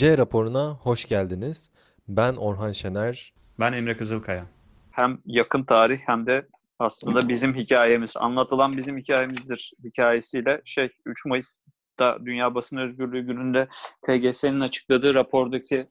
J 0.00 0.18
raporuna 0.18 0.74
hoş 0.74 1.04
geldiniz. 1.04 1.70
Ben 2.08 2.36
Orhan 2.36 2.72
Şener. 2.72 3.32
Ben 3.60 3.72
Emre 3.72 3.96
Kızılkaya. 3.96 4.46
Hem 4.90 5.18
yakın 5.26 5.64
tarih 5.64 5.98
hem 6.06 6.26
de 6.26 6.46
aslında 6.78 7.28
bizim 7.28 7.54
hikayemiz, 7.54 8.16
anlatılan 8.16 8.72
bizim 8.76 8.98
hikayemizdir 8.98 9.72
hikayesiyle 9.84 10.62
şey 10.64 10.88
3 11.06 11.26
Mayıs'ta 11.26 12.18
Dünya 12.24 12.54
Basın 12.54 12.76
Özgürlüğü 12.76 13.26
gününde 13.26 13.68
TGS'nin 14.02 14.60
açıkladığı 14.60 15.14
rapordaki 15.14 15.88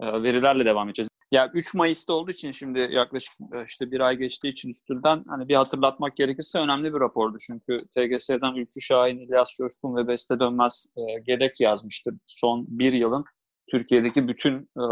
e, 0.00 0.22
verilerle 0.22 0.64
devam 0.64 0.88
edeceğiz. 0.88 1.08
Ya 1.32 1.50
3 1.54 1.74
Mayıs'ta 1.74 2.12
olduğu 2.12 2.30
için 2.30 2.50
şimdi 2.50 2.88
yaklaşık 2.90 3.34
e, 3.54 3.64
işte 3.66 3.90
bir 3.90 4.00
ay 4.00 4.16
geçtiği 4.16 4.48
için 4.48 4.70
üstünden 4.70 5.24
hani 5.28 5.48
bir 5.48 5.54
hatırlatmak 5.54 6.16
gerekirse 6.16 6.58
önemli 6.58 6.94
bir 6.94 7.00
rapordu. 7.00 7.36
Çünkü 7.46 7.84
TGS'den 7.94 8.54
Ülkü 8.54 8.80
Şahin, 8.80 9.18
İlyas 9.18 9.54
Coşkun 9.54 9.96
ve 9.96 10.08
Beste 10.08 10.40
Dönmez 10.40 10.86
e, 10.96 11.20
Gedek 11.20 11.60
yazmıştı. 11.60 12.10
Son 12.26 12.66
bir 12.68 12.92
yılın 12.92 13.24
Türkiye'deki 13.70 14.28
bütün 14.28 14.70
e, 14.78 14.84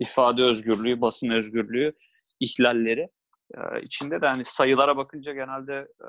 ifade 0.00 0.42
özgürlüğü, 0.42 1.00
basın 1.00 1.30
özgürlüğü 1.30 1.92
ihlalleri. 2.40 3.08
E, 3.54 3.82
içinde 3.82 4.20
de 4.20 4.26
hani 4.26 4.44
sayılara 4.44 4.96
bakınca 4.96 5.32
genelde 5.32 5.74
e, 5.74 6.08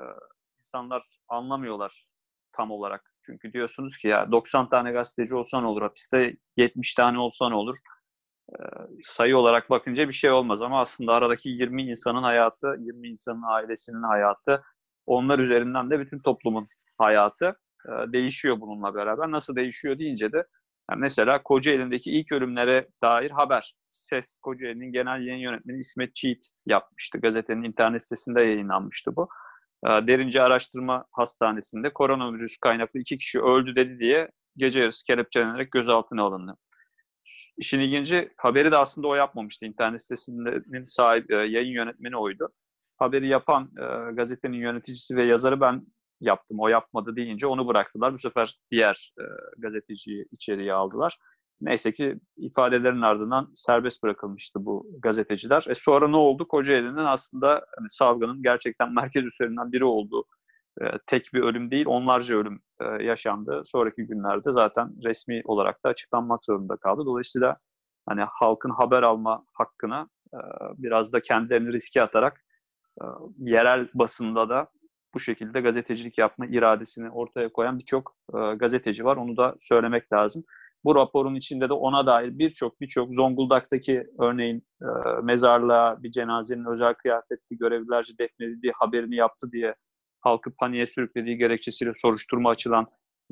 insanlar 0.58 1.02
anlamıyorlar 1.28 2.06
tam 2.52 2.70
olarak. 2.70 3.12
Çünkü 3.22 3.52
diyorsunuz 3.52 3.96
ki 3.96 4.08
ya 4.08 4.32
90 4.32 4.68
tane 4.68 4.92
gazeteci 4.92 5.34
olsa 5.34 5.60
ne 5.60 5.66
olur, 5.66 5.82
hapiste 5.82 6.36
70 6.56 6.94
tane 6.94 7.18
olsa 7.18 7.48
ne 7.48 7.54
olur? 7.54 7.76
E, 8.50 8.56
sayı 9.04 9.38
olarak 9.38 9.70
bakınca 9.70 10.08
bir 10.08 10.12
şey 10.12 10.30
olmaz 10.30 10.62
ama 10.62 10.80
aslında 10.80 11.12
aradaki 11.12 11.48
20 11.48 11.82
insanın 11.82 12.22
hayatı, 12.22 12.76
20 12.78 13.08
insanın 13.08 13.42
ailesinin 13.46 14.02
hayatı, 14.02 14.62
onlar 15.06 15.38
üzerinden 15.38 15.90
de 15.90 16.00
bütün 16.00 16.18
toplumun 16.18 16.68
hayatı 16.98 17.56
e, 17.86 18.12
değişiyor 18.12 18.60
bununla 18.60 18.94
beraber. 18.94 19.30
Nasıl 19.30 19.56
değişiyor 19.56 19.98
deyince 19.98 20.32
de 20.32 20.46
yani 20.90 21.00
mesela 21.00 21.42
Kocaeli'ndeki 21.42 22.10
ilk 22.10 22.32
ölümlere 22.32 22.88
dair 23.02 23.30
haber. 23.30 23.74
Ses 23.90 24.38
Kocaeli'nin 24.38 24.92
genel 24.92 25.26
yayın 25.26 25.40
yönetmeni 25.40 25.78
İsmet 25.78 26.16
Çiğit 26.16 26.50
yapmıştı. 26.66 27.18
Gazetenin 27.18 27.62
internet 27.62 28.02
sitesinde 28.02 28.42
yayınlanmıştı 28.42 29.16
bu. 29.16 29.28
Ee, 29.86 29.88
Derince 29.88 30.42
Araştırma 30.42 31.04
Hastanesi'nde 31.12 31.92
koronavirüs 31.92 32.56
kaynaklı 32.56 33.00
iki 33.00 33.18
kişi 33.18 33.40
öldü 33.40 33.76
dedi 33.76 33.98
diye 33.98 34.30
gece 34.56 34.80
yarısı 34.80 35.06
kelepçelenerek 35.06 35.72
gözaltına 35.72 36.22
alındı. 36.22 36.56
İşin 37.56 37.80
ilginci 37.80 38.32
haberi 38.36 38.72
de 38.72 38.76
aslında 38.76 39.08
o 39.08 39.14
yapmamıştı. 39.14 39.66
İnternet 39.66 40.02
sitesinin 40.02 40.82
sahibi, 40.82 41.34
e, 41.34 41.36
yayın 41.36 41.72
yönetmeni 41.72 42.16
oydu. 42.16 42.48
Haberi 42.96 43.28
yapan 43.28 43.70
e, 43.78 44.12
gazetenin 44.12 44.56
yöneticisi 44.56 45.16
ve 45.16 45.22
yazarı 45.22 45.60
ben 45.60 45.86
yaptım, 46.20 46.60
o 46.60 46.68
yapmadı 46.68 47.16
deyince 47.16 47.46
onu 47.46 47.68
bıraktılar. 47.68 48.12
Bu 48.12 48.18
sefer 48.18 48.58
diğer 48.70 49.12
e, 49.20 49.24
gazeteciyi 49.58 50.26
içeriye 50.30 50.72
aldılar. 50.72 51.18
Neyse 51.60 51.92
ki 51.92 52.20
ifadelerin 52.36 53.02
ardından 53.02 53.50
serbest 53.54 54.02
bırakılmıştı 54.02 54.64
bu 54.64 54.86
gazeteciler. 54.98 55.66
E 55.68 55.74
sonra 55.74 56.08
ne 56.08 56.16
oldu? 56.16 56.48
Kocaeli'nin 56.48 56.96
aslında 56.96 57.66
hani 57.78 57.88
salgının 57.88 58.42
gerçekten 58.42 58.94
merkez 58.94 59.24
üsserinden 59.24 59.72
biri 59.72 59.84
olduğu 59.84 60.24
e, 60.80 60.84
tek 61.06 61.30
bir 61.34 61.40
ölüm 61.42 61.70
değil, 61.70 61.86
onlarca 61.86 62.36
ölüm 62.36 62.60
e, 62.80 62.84
yaşandı. 62.84 63.62
Sonraki 63.64 64.06
günlerde 64.06 64.52
zaten 64.52 64.94
resmi 65.04 65.42
olarak 65.44 65.84
da 65.84 65.88
açıklanmak 65.88 66.44
zorunda 66.44 66.76
kaldı. 66.76 67.02
Dolayısıyla 67.06 67.56
hani 68.08 68.22
halkın 68.30 68.70
haber 68.70 69.02
alma 69.02 69.44
hakkına 69.52 70.08
e, 70.34 70.38
biraz 70.76 71.12
da 71.12 71.22
kendilerini 71.22 71.72
riske 71.72 72.02
atarak 72.02 72.44
e, 73.00 73.04
yerel 73.38 73.88
basında 73.94 74.48
da 74.48 74.68
bu 75.16 75.20
şekilde 75.20 75.60
gazetecilik 75.60 76.18
yapma 76.18 76.46
iradesini 76.46 77.10
ortaya 77.10 77.48
koyan 77.52 77.78
birçok 77.78 78.16
e, 78.34 78.54
gazeteci 78.54 79.04
var. 79.04 79.16
Onu 79.16 79.36
da 79.36 79.54
söylemek 79.58 80.12
lazım. 80.12 80.44
Bu 80.84 80.94
raporun 80.94 81.34
içinde 81.34 81.68
de 81.68 81.72
ona 81.72 82.06
dair 82.06 82.38
birçok 82.38 82.80
birçok 82.80 83.14
Zonguldak'taki 83.14 84.06
örneğin 84.18 84.66
e, 84.82 84.86
mezarlığa 85.22 86.02
bir 86.02 86.10
cenazenin 86.10 86.64
özel 86.64 86.94
kıyafetli 86.94 87.58
görevlilerce 87.58 88.18
defnedildiği 88.18 88.72
haberini 88.76 89.16
yaptı 89.16 89.52
diye 89.52 89.74
halkı 90.20 90.50
paniğe 90.56 90.86
sürüklediği 90.86 91.36
gerekçesiyle 91.38 91.92
soruşturma 91.94 92.50
açılan 92.50 92.86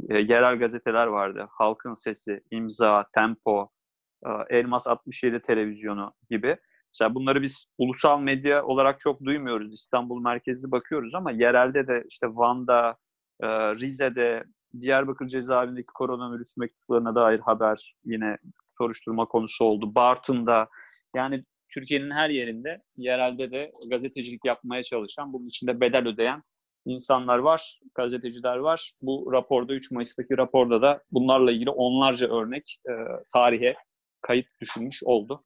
e, 0.08 0.18
yerel 0.18 0.58
gazeteler 0.58 1.06
vardı. 1.06 1.46
Halkın 1.50 1.94
Sesi, 1.94 2.40
İmza, 2.50 3.06
Tempo, 3.14 3.70
e, 4.26 4.58
Elmas 4.58 4.86
67 4.86 5.40
televizyonu 5.42 6.12
gibi. 6.30 6.56
Mesela 6.94 7.14
bunları 7.14 7.42
biz 7.42 7.66
ulusal 7.78 8.20
medya 8.20 8.64
olarak 8.64 9.00
çok 9.00 9.24
duymuyoruz. 9.24 9.74
İstanbul 9.74 10.20
merkezli 10.20 10.70
bakıyoruz 10.70 11.14
ama 11.14 11.30
yerelde 11.30 11.86
de 11.86 12.04
işte 12.10 12.26
Van'da, 12.26 12.96
e, 13.42 13.48
Rize'de, 13.74 14.44
Diyarbakır 14.80 15.26
cezaevindeki 15.26 15.92
koronavirüs 15.94 16.56
mektuplarına 16.56 17.14
dair 17.14 17.38
haber 17.38 17.94
yine 18.04 18.38
soruşturma 18.68 19.26
konusu 19.26 19.64
oldu. 19.64 19.94
Bartın'da 19.94 20.68
yani 21.16 21.44
Türkiye'nin 21.68 22.10
her 22.10 22.30
yerinde 22.30 22.82
yerelde 22.96 23.50
de 23.50 23.72
gazetecilik 23.90 24.44
yapmaya 24.44 24.82
çalışan, 24.82 25.32
bunun 25.32 25.46
içinde 25.46 25.80
bedel 25.80 26.08
ödeyen 26.08 26.42
insanlar 26.86 27.38
var, 27.38 27.80
gazeteciler 27.94 28.56
var. 28.56 28.92
Bu 29.02 29.32
raporda 29.32 29.74
3 29.74 29.90
Mayıs'taki 29.90 30.38
raporda 30.38 30.82
da 30.82 31.02
bunlarla 31.12 31.52
ilgili 31.52 31.70
onlarca 31.70 32.28
örnek 32.28 32.78
e, 32.88 32.92
tarihe 33.32 33.74
kayıt 34.20 34.46
düşünmüş 34.60 35.02
oldu. 35.04 35.44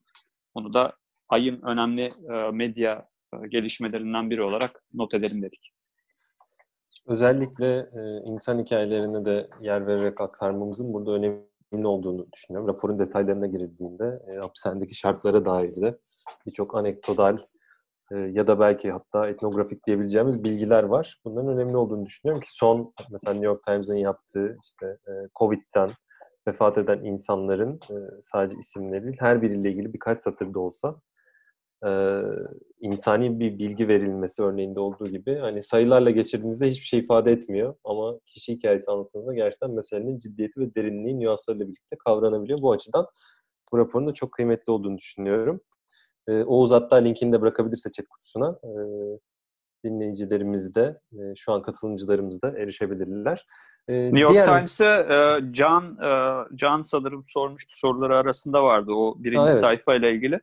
Bunu 0.54 0.74
da 0.74 0.92
ayın 1.28 1.62
önemli 1.62 2.10
e, 2.32 2.50
medya 2.52 3.08
e, 3.34 3.48
gelişmelerinden 3.48 4.30
biri 4.30 4.42
olarak 4.42 4.82
not 4.94 5.14
edelim 5.14 5.42
dedik. 5.42 5.72
Özellikle 7.06 7.76
e, 7.76 8.00
insan 8.24 8.58
hikayelerine 8.58 9.24
de 9.24 9.48
yer 9.60 9.86
vererek 9.86 10.20
aktarmamızın 10.20 10.92
burada 10.92 11.10
önemli 11.10 11.86
olduğunu 11.86 12.26
düşünüyorum. 12.32 12.68
Raporun 12.68 12.98
detaylarına 12.98 13.46
girildiğinde 13.46 14.22
hapishanedeki 14.40 14.94
şartlara 14.94 15.44
dair 15.44 15.76
de 15.76 15.98
birçok 16.46 16.74
anekdotal 16.74 17.38
ya 18.10 18.46
da 18.46 18.60
belki 18.60 18.90
hatta 18.90 19.28
etnografik 19.28 19.86
diyebileceğimiz 19.86 20.44
bilgiler 20.44 20.82
var. 20.82 21.20
Bunların 21.24 21.48
önemli 21.48 21.76
olduğunu 21.76 22.06
düşünüyorum 22.06 22.40
ki 22.40 22.48
son 22.50 22.92
mesela 23.10 23.32
New 23.32 23.46
York 23.46 23.62
Times'ın 23.62 23.96
yaptığı 23.96 24.56
işte 24.62 24.96
Covid'den 25.38 25.90
vefat 26.48 26.78
eden 26.78 27.04
insanların 27.04 27.80
sadece 28.20 28.56
isimleri 28.60 29.04
değil 29.04 29.16
her 29.20 29.42
biriyle 29.42 29.70
ilgili 29.70 29.92
birkaç 29.92 30.20
satırda 30.20 30.60
olsa 30.60 31.00
e, 31.86 31.90
insani 32.80 33.40
bir 33.40 33.58
bilgi 33.58 33.88
verilmesi 33.88 34.42
örneğinde 34.42 34.80
olduğu 34.80 35.08
gibi 35.08 35.38
hani 35.38 35.62
sayılarla 35.62 36.10
geçirdiğinizde 36.10 36.66
hiçbir 36.66 36.84
şey 36.84 37.00
ifade 37.00 37.32
etmiyor 37.32 37.74
ama 37.84 38.18
kişi 38.26 38.52
hikayesi 38.52 38.90
anlattığınızda 38.90 39.34
gerçekten 39.34 39.70
meselenin 39.70 40.18
ciddiyeti 40.18 40.60
ve 40.60 40.74
derinliği 40.74 41.20
nüanslarıyla 41.20 41.66
birlikte 41.66 41.96
kavranabiliyor. 42.04 42.62
Bu 42.62 42.72
açıdan 42.72 43.06
bu 43.72 43.78
raporun 43.78 44.06
da 44.06 44.14
çok 44.14 44.32
kıymetli 44.32 44.70
olduğunu 44.70 44.98
düşünüyorum. 44.98 45.60
E, 46.28 46.42
Oğuz 46.42 46.72
hatta 46.72 46.96
linkini 46.96 47.32
de 47.32 47.40
bırakabilirse 47.40 47.92
chat 47.92 48.06
kutusuna 48.08 48.58
e, 48.64 48.70
dinleyicilerimiz 49.84 50.74
de 50.74 51.00
e, 51.12 51.34
şu 51.36 51.52
an 51.52 51.62
katılımcılarımız 51.62 52.42
da 52.42 52.48
erişebilirler. 52.58 53.46
E, 53.88 53.94
New 54.04 54.20
York 54.20 54.32
diğer... 54.32 54.44
Times'e 54.44 55.06
e, 55.10 55.52
Can, 55.52 55.98
e, 56.02 56.44
Can 56.54 56.80
sanırım 56.80 57.22
sormuştu 57.26 57.78
soruları 57.78 58.16
arasında 58.16 58.62
vardı 58.62 58.92
o 58.92 59.14
birinci 59.18 59.38
ha, 59.38 59.48
evet. 59.50 59.60
sayfa 59.60 59.94
ile 59.94 60.12
ilgili. 60.14 60.40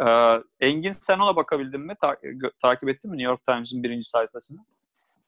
Ee, 0.00 0.38
Engin 0.60 0.92
sen 0.92 1.18
ona 1.18 1.36
bakabildin 1.36 1.80
mi? 1.80 1.94
Ta- 2.00 2.16
takip 2.62 2.88
ettin 2.88 3.10
mi 3.10 3.18
New 3.18 3.30
York 3.30 3.46
Times'ın 3.46 3.82
birinci 3.82 4.08
sayfasını? 4.08 4.58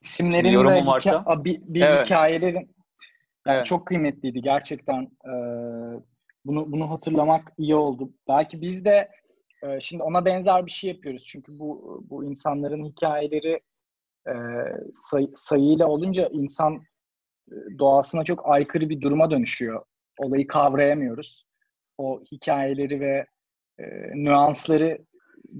İsimlerin 0.02 0.64
ve 0.64 0.80
hika- 0.80 1.44
bir, 1.44 1.60
bir 1.62 1.80
evet. 1.80 2.06
hikayelerin 2.06 2.74
yani 3.46 3.56
evet. 3.56 3.66
çok 3.66 3.86
kıymetliydi 3.86 4.42
gerçekten. 4.42 5.02
E, 5.02 5.32
bunu 6.44 6.72
bunu 6.72 6.90
hatırlamak 6.90 7.52
iyi 7.58 7.74
oldu. 7.74 8.10
Belki 8.28 8.60
biz 8.60 8.84
de 8.84 9.10
e, 9.62 9.80
şimdi 9.80 10.02
ona 10.02 10.24
benzer 10.24 10.66
bir 10.66 10.70
şey 10.70 10.90
yapıyoruz. 10.90 11.26
Çünkü 11.26 11.58
bu 11.58 12.00
bu 12.10 12.24
insanların 12.24 12.84
hikayeleri 12.84 13.60
e, 14.28 14.34
say, 14.94 15.28
sayıyla 15.34 15.86
olunca 15.86 16.28
insan 16.32 16.82
e, 17.50 17.54
doğasına 17.78 18.24
çok 18.24 18.48
aykırı 18.48 18.88
bir 18.88 19.00
duruma 19.00 19.30
dönüşüyor. 19.30 19.84
Olayı 20.18 20.46
kavrayamıyoruz. 20.46 21.46
O 21.98 22.22
hikayeleri 22.32 23.00
ve 23.00 23.26
e, 23.78 23.84
nüansları 24.14 24.98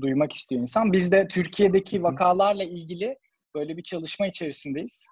duymak 0.00 0.32
istiyor 0.32 0.62
insan. 0.62 0.92
Biz 0.92 1.12
de 1.12 1.28
Türkiye'deki 1.28 2.02
vakalarla 2.02 2.64
ilgili 2.64 3.18
böyle 3.54 3.76
bir 3.76 3.82
çalışma 3.82 4.26
içerisindeyiz. 4.26 5.06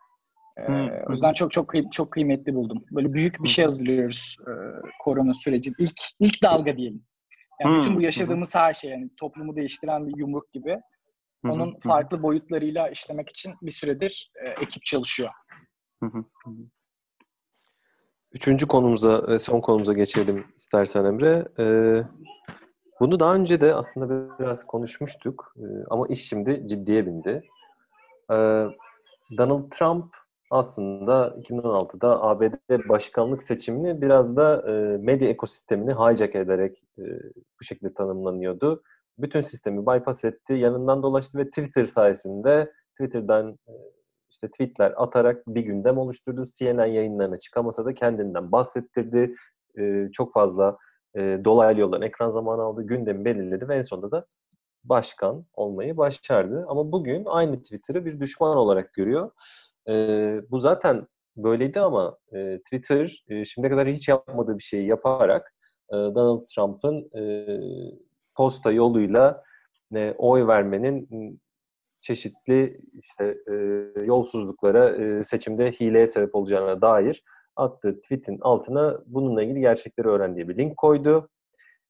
E, 0.57 0.73
o 1.09 1.13
yüzden 1.13 1.33
çok 1.33 1.53
çok 1.53 1.73
çok 1.93 2.11
kıymetli 2.13 2.55
buldum. 2.55 2.85
Böyle 2.91 3.13
büyük 3.13 3.43
bir 3.43 3.49
şey 3.49 3.65
hazırlıyoruz 3.65 4.37
e, 4.41 4.53
korona 5.01 5.35
süreci. 5.35 5.73
İlk 5.79 6.01
ilk 6.21 6.43
dalga 6.43 6.77
diyelim. 6.77 7.05
Yani 7.61 7.79
bütün 7.79 7.97
bu 7.97 8.03
yaşadığımız 8.03 8.55
her 8.55 8.75
şey 8.75 8.91
yani 8.91 9.11
toplumu 9.21 9.57
değiştiren 9.57 10.07
bir 10.07 10.17
yumruk 10.17 10.53
gibi. 10.53 10.81
Onun 11.45 11.79
farklı 11.81 12.23
boyutlarıyla 12.23 12.89
işlemek 12.89 13.31
için 13.31 13.53
bir 13.63 13.71
süredir 13.71 14.31
e, 14.45 14.63
ekip 14.63 14.85
çalışıyor. 14.85 15.31
Üçüncü 18.33 18.67
konumuza 18.67 19.29
ve 19.29 19.39
son 19.39 19.61
konumuza 19.61 19.93
geçelim 19.93 20.45
istersen 20.57 21.05
Emre. 21.05 21.49
Ee, 21.59 22.03
bunu 23.03 23.21
daha 23.21 23.35
önce 23.35 23.61
de 23.61 23.75
aslında 23.75 24.39
biraz 24.39 24.65
konuşmuştuk 24.65 25.55
ama 25.91 26.07
iş 26.07 26.29
şimdi 26.29 26.63
ciddiye 26.67 27.07
bindi. 27.07 27.43
Donald 29.39 29.71
Trump 29.71 30.15
aslında 30.51 31.35
2016'da 31.43 32.23
ABD 32.23 32.89
başkanlık 32.89 33.43
seçimini 33.43 34.03
biraz 34.03 34.37
da 34.37 34.71
e, 34.71 34.73
medya 34.97 35.29
ekosistemini 35.29 35.93
hijack 35.93 36.35
ederek 36.35 36.85
e, 36.99 37.03
bu 37.61 37.65
şekilde 37.65 37.95
tanımlanıyordu. 37.95 38.83
Bütün 39.19 39.41
sistemi 39.41 39.87
bypass 39.87 40.25
etti, 40.25 40.53
yanından 40.53 41.03
dolaştı 41.03 41.39
ve 41.39 41.49
Twitter 41.49 41.85
sayesinde 41.85 42.73
Twitter'dan 42.91 43.59
e, 43.69 43.73
işte 44.31 44.51
tweetler 44.51 44.95
atarak 44.97 45.47
bir 45.47 45.61
gündem 45.61 45.99
oluşturdu. 45.99 46.43
CNN 46.59 46.87
yayınlarına 46.87 47.39
çıkamasa 47.39 47.85
da 47.85 47.95
kendinden 47.95 48.53
bahsettirdi. 48.53 49.35
E, 49.79 50.09
çok 50.13 50.33
fazla 50.33 50.79
e, 51.17 51.41
dolaylı 51.45 51.81
yoldan 51.81 52.03
ekran 52.03 52.31
zamanı 52.31 52.63
aldı, 52.63 52.83
gündemi 52.83 53.25
belirledi 53.25 53.69
ve 53.69 53.77
en 53.77 53.83
sonunda 53.83 54.11
da 54.11 54.27
başkan 54.85 55.47
olmayı 55.55 55.97
başardı. 55.97 56.65
Ama 56.69 56.93
bugün 56.93 57.25
aynı 57.25 57.63
Twitter'ı 57.63 58.05
bir 58.05 58.21
düşman 58.21 58.57
olarak 58.57 58.93
görüyor. 58.93 59.31
E, 59.89 59.93
bu 60.51 60.59
zaten 60.59 61.07
böyleydi 61.37 61.81
ama 61.81 62.19
e, 62.33 62.59
Twitter 62.59 63.25
e, 63.29 63.45
şimdiye 63.45 63.71
kadar 63.71 63.89
hiç 63.89 64.09
yapmadığı 64.09 64.59
bir 64.59 64.63
şeyi 64.63 64.87
yaparak 64.87 65.55
e, 65.91 65.95
Donald 65.95 66.47
Trump'ın 66.55 67.11
e, 67.19 67.47
posta 68.35 68.73
yoluyla 68.73 69.43
e, 69.95 70.15
oy 70.19 70.47
vermenin 70.47 71.09
çeşitli 72.01 72.81
işte 72.93 73.37
e, 73.51 73.55
yolsuzluklara, 74.05 74.89
e, 74.91 75.25
seçimde 75.25 75.73
hileye 75.73 76.07
sebep 76.07 76.35
olacağına 76.35 76.81
dair 76.81 77.23
attığı 77.57 78.01
tweet'in 78.01 78.39
altına 78.41 78.99
bununla 79.07 79.43
ilgili 79.43 79.61
gerçekleri 79.61 80.09
öğren 80.09 80.37
diye 80.37 80.49
bir 80.49 80.59
link 80.59 80.77
koydu. 80.77 81.29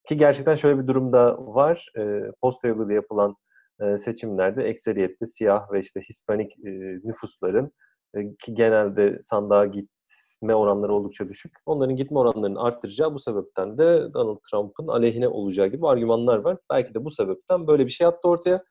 Ki 0.08 0.16
gerçekten 0.16 0.54
şöyle 0.54 0.82
bir 0.82 0.86
durumda 0.86 1.36
var. 1.38 1.92
E, 1.98 2.20
posta 2.40 2.68
yoluyla 2.68 2.94
yapılan 2.94 3.36
e, 3.80 3.98
seçimlerde 3.98 4.64
ekseriyetli 4.64 5.26
siyah 5.26 5.72
ve 5.72 5.80
işte 5.80 6.00
Hispanik 6.00 6.52
e, 6.52 6.70
nüfusların 7.04 7.72
e, 8.14 8.34
ki 8.36 8.54
genelde 8.54 9.18
sandığa 9.22 9.66
gitme 9.66 10.54
oranları 10.54 10.94
oldukça 10.94 11.28
düşük. 11.28 11.52
Onların 11.66 11.96
gitme 11.96 12.18
oranlarını 12.18 12.62
arttıracağı 12.62 13.14
bu 13.14 13.18
sebepten 13.18 13.78
de 13.78 14.14
Donald 14.14 14.38
Trump'ın 14.50 14.86
aleyhine 14.86 15.28
olacağı 15.28 15.66
gibi 15.66 15.88
argümanlar 15.88 16.38
var. 16.38 16.58
Belki 16.70 16.94
de 16.94 17.04
bu 17.04 17.10
sebepten 17.10 17.66
böyle 17.66 17.86
bir 17.86 17.90
şey 17.90 18.06
attı 18.06 18.28
ortaya. 18.28 18.64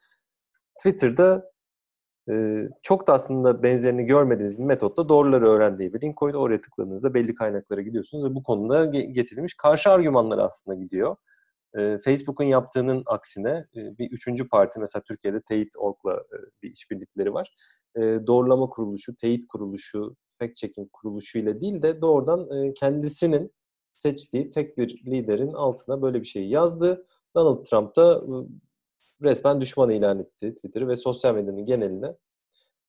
Twitter'da 0.78 1.51
çok 2.82 3.08
da 3.08 3.14
aslında 3.14 3.64
benzerini 3.64 4.06
görmediğiniz 4.06 4.60
bir 4.60 4.64
metotla 4.64 5.10
doğruları 5.10 5.50
öğrendiği 5.50 5.94
bir 5.94 6.02
link 6.02 6.16
koydu. 6.16 6.38
Oraya 6.38 6.62
tıkladığınızda 6.62 7.14
belli 7.14 7.36
kaynaklara 7.36 7.82
gidiyorsunuz 7.82 8.26
ve 8.26 8.36
bu 8.36 8.44
konuda 8.44 8.86
getirilmiş 8.86 9.54
karşı 9.54 9.90
argümanlar 9.90 10.38
aslında 10.38 10.76
gidiyor. 10.76 11.16
Facebook'un 11.76 12.44
yaptığının 12.44 13.04
aksine 13.06 13.66
bir 13.76 14.12
üçüncü 14.12 14.48
parti 14.48 14.80
mesela 14.80 15.04
Türkiye'de 15.04 15.42
Teyit.org'la 15.42 16.14
e, 16.14 16.38
bir 16.64 16.72
işbirlikleri 16.72 17.34
var. 17.34 17.56
Doğrulama 17.98 18.70
kuruluşu, 18.70 19.16
teyit 19.16 19.48
kuruluşu, 19.48 20.16
fact 20.40 20.56
checking 20.56 20.92
kuruluşu 20.94 21.40
ile 21.40 21.62
değil 21.62 21.82
de 21.82 22.02
doğrudan 22.02 22.74
kendisinin 22.74 23.52
seçtiği 23.96 24.52
tek 24.52 24.78
bir 24.78 25.02
liderin 25.06 25.54
altına 25.54 26.02
böyle 26.02 26.22
bir 26.22 26.26
şey 26.26 26.50
yazdı. 26.50 27.06
Donald 27.36 27.66
Trump 27.66 27.96
da 27.96 28.24
resmen 29.22 29.62
düşman 29.62 29.90
ilan 29.90 30.20
etti 30.20 30.56
Twitter'ı 30.56 30.88
ve 30.88 30.96
sosyal 30.96 31.36
medyanın 31.36 31.66
geneline 31.66 32.16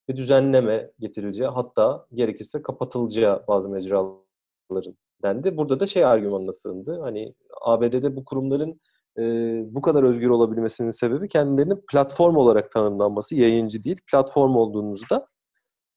bir 0.08 0.16
düzenleme 0.16 0.90
getirileceği 0.98 1.48
hatta 1.48 2.06
gerekirse 2.14 2.62
kapatılacağı 2.62 3.44
bazı 3.48 3.68
mecraların 3.70 4.96
dendi. 5.22 5.56
Burada 5.56 5.80
da 5.80 5.86
şey 5.86 6.04
argümanına 6.04 6.52
sığındı. 6.52 7.00
Hani 7.00 7.34
ABD'de 7.60 8.16
bu 8.16 8.24
kurumların 8.24 8.80
e, 9.18 9.22
bu 9.74 9.80
kadar 9.80 10.02
özgür 10.02 10.28
olabilmesinin 10.28 10.90
sebebi 10.90 11.28
kendilerinin 11.28 11.84
platform 11.90 12.36
olarak 12.36 12.70
tanımlanması, 12.70 13.36
yayıncı 13.36 13.84
değil. 13.84 14.00
Platform 14.10 14.56
olduğunuzda 14.56 15.26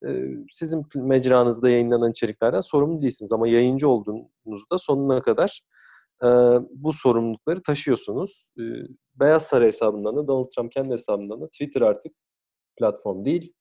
e, 0.08 0.24
sizin 0.52 0.86
mecranızda 0.96 1.70
yayınlanan 1.70 2.12
içeriklerden 2.12 2.60
sorumlu 2.60 3.02
değilsiniz 3.02 3.32
ama 3.32 3.48
yayıncı 3.48 3.90
olduğunuzda 3.90 4.78
sonuna 4.78 5.22
kadar 5.22 5.62
e, 6.23 6.27
bu 6.69 6.94
sorumlulukları 6.94 7.63
taşıyorsunuz. 7.63 8.50
E, 8.59 8.63
Beyaz 9.15 9.44
Saray 9.44 9.67
hesabından 9.67 10.15
da 10.15 10.27
Donald 10.27 10.50
Trump 10.50 10.71
kendi 10.71 10.94
hesabından 10.94 11.41
da 11.41 11.47
Twitter 11.47 11.81
artık 11.81 12.15
platform 12.77 13.25
değil 13.25 13.53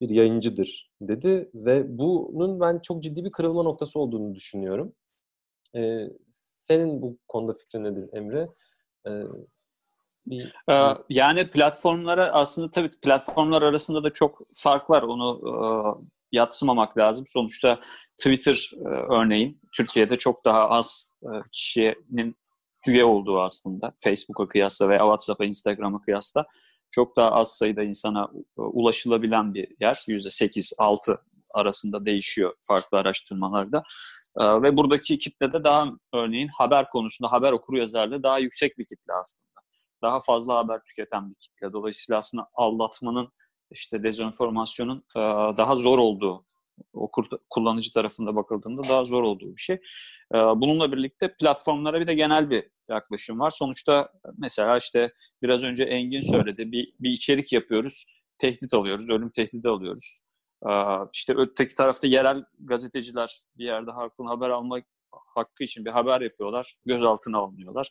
bir 0.00 0.10
yayıncıdır 0.10 0.90
dedi 1.00 1.50
ve 1.54 1.98
bunun 1.98 2.60
ben 2.60 2.78
çok 2.78 3.02
ciddi 3.02 3.24
bir 3.24 3.32
kırılma 3.32 3.62
noktası 3.62 3.98
olduğunu 3.98 4.34
düşünüyorum. 4.34 4.92
Ee, 5.76 6.08
senin 6.28 7.02
bu 7.02 7.18
konuda 7.28 7.54
fikrin 7.54 7.84
nedir 7.84 8.10
Emre? 8.12 8.48
Ee, 9.06 9.10
bir... 10.26 10.54
Ee, 10.70 10.94
yani 11.08 11.50
platformlara 11.50 12.32
aslında 12.32 12.70
tabii 12.70 12.90
platformlar 13.02 13.62
arasında 13.62 14.04
da 14.04 14.12
çok 14.12 14.42
fark 14.54 14.90
var. 14.90 15.02
Onu 15.02 15.40
e, 15.46 15.54
yatsımamak 16.32 16.98
lazım. 16.98 17.24
Sonuçta 17.28 17.80
Twitter 18.16 18.70
e, 18.76 18.88
örneğin 18.88 19.60
Türkiye'de 19.76 20.18
çok 20.18 20.44
daha 20.44 20.68
az 20.68 21.14
e, 21.22 21.28
kişinin 21.52 22.36
üye 22.86 23.04
olduğu 23.04 23.40
aslında 23.40 23.92
Facebook'a 23.98 24.48
kıyasla 24.48 24.88
veya 24.88 25.00
WhatsApp'a, 25.00 25.44
Instagram'a 25.44 26.00
kıyasla 26.00 26.46
çok 26.90 27.16
daha 27.16 27.30
az 27.30 27.56
sayıda 27.56 27.82
insana 27.82 28.30
e, 28.58 28.60
ulaşılabilen 28.60 29.54
bir 29.54 29.68
yer. 29.80 29.94
%8-6 29.94 31.18
arasında 31.54 32.06
değişiyor 32.06 32.54
farklı 32.60 32.98
araştırmalarda. 32.98 33.82
E, 34.38 34.62
ve 34.62 34.76
buradaki 34.76 35.18
kitle 35.18 35.52
de 35.52 35.64
daha 35.64 35.86
örneğin 36.14 36.48
haber 36.48 36.90
konusunda 36.90 37.32
haber 37.32 37.52
okuru 37.52 37.78
yazarlığı 37.78 38.22
daha 38.22 38.38
yüksek 38.38 38.78
bir 38.78 38.84
kitle 38.84 39.12
aslında. 39.20 39.44
Daha 40.02 40.20
fazla 40.20 40.56
haber 40.56 40.80
tüketen 40.84 41.30
bir 41.30 41.34
kitle. 41.34 41.72
Dolayısıyla 41.72 42.18
aslında 42.18 42.46
aldatmanın 42.54 43.28
işte 43.70 44.02
dezenformasyonun 44.02 44.98
e, 45.16 45.20
daha 45.56 45.76
zor 45.76 45.98
olduğu 45.98 46.44
okur 46.92 47.24
kullanıcı 47.50 47.92
tarafında 47.92 48.36
bakıldığında 48.36 48.82
daha 48.88 49.04
zor 49.04 49.22
olduğu 49.22 49.56
bir 49.56 49.60
şey. 49.60 49.76
Ee, 50.34 50.38
bununla 50.38 50.92
birlikte 50.92 51.34
platformlara 51.40 52.00
bir 52.00 52.06
de 52.06 52.14
genel 52.14 52.50
bir 52.50 52.64
yaklaşım 52.88 53.40
var. 53.40 53.50
Sonuçta 53.50 54.12
mesela 54.38 54.76
işte 54.76 55.12
biraz 55.42 55.62
önce 55.62 55.84
Engin 55.84 56.22
söyledi. 56.22 56.72
Bir, 56.72 56.92
bir 57.00 57.10
içerik 57.10 57.52
yapıyoruz, 57.52 58.04
tehdit 58.38 58.74
alıyoruz, 58.74 59.10
ölüm 59.10 59.30
tehdidi 59.30 59.68
alıyoruz. 59.68 60.20
Ee, 60.68 60.70
işte 61.12 61.34
öteki 61.36 61.74
tarafta 61.74 62.06
yerel 62.06 62.44
gazeteciler 62.58 63.42
bir 63.58 63.64
yerde 63.64 63.90
halkın 63.90 64.26
haber 64.26 64.50
almak 64.50 64.84
hakkı 65.34 65.64
için 65.64 65.84
bir 65.84 65.90
haber 65.90 66.20
yapıyorlar, 66.20 66.74
gözaltına 66.86 67.38
alınıyorlar. 67.38 67.88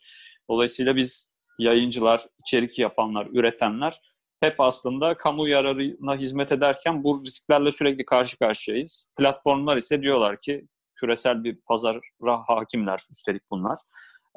Dolayısıyla 0.50 0.96
biz 0.96 1.34
yayıncılar, 1.58 2.26
içerik 2.46 2.78
yapanlar, 2.78 3.28
üretenler 3.32 4.00
hep 4.40 4.60
aslında 4.60 5.16
kamu 5.16 5.48
yararına 5.48 6.16
hizmet 6.16 6.52
ederken 6.52 7.04
bu 7.04 7.22
risklerle 7.24 7.72
sürekli 7.72 8.04
karşı 8.04 8.38
karşıyayız. 8.38 9.06
Platformlar 9.18 9.76
ise 9.76 10.02
diyorlar 10.02 10.40
ki 10.40 10.66
küresel 10.94 11.44
bir 11.44 11.60
pazara 11.60 12.00
hakimler 12.46 13.00
üstelik 13.10 13.42
bunlar. 13.50 13.78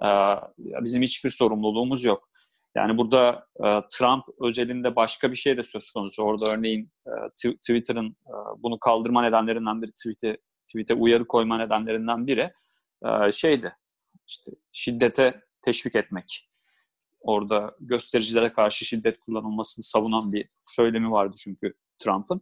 Ee, 0.04 0.08
bizim 0.60 1.02
hiçbir 1.02 1.30
sorumluluğumuz 1.30 2.06
yok. 2.06 2.30
Yani 2.76 2.98
burada 2.98 3.48
e, 3.58 3.68
Trump 3.92 4.24
özelinde 4.42 4.96
başka 4.96 5.32
bir 5.32 5.36
şey 5.36 5.58
de 5.58 5.64
söz 5.64 5.92
konusu. 5.92 6.24
Orada 6.24 6.52
örneğin 6.52 6.92
e, 7.08 7.12
Twitter'ın 7.56 8.10
e, 8.10 8.34
bunu 8.58 8.80
kaldırma 8.80 9.22
nedenlerinden 9.22 9.82
biri, 9.82 9.92
tweet'e 9.92 10.38
tweet'e 10.68 10.94
uyarı 10.94 11.28
koyma 11.28 11.58
nedenlerinden 11.58 12.28
biri 12.28 12.52
şeydi. 13.34 13.76
İşte 14.28 14.52
şiddete 14.72 15.42
teşvik 15.62 15.96
etmek 15.96 16.50
orada 17.24 17.76
göstericilere 17.80 18.54
karşı 18.54 18.86
şiddet 18.86 19.20
kullanılmasını 19.20 19.84
savunan 19.84 20.34
bir 20.34 20.50
söylemi 20.66 21.12
vardı 21.12 21.36
çünkü 21.38 21.74
Trump'ın. 22.00 22.42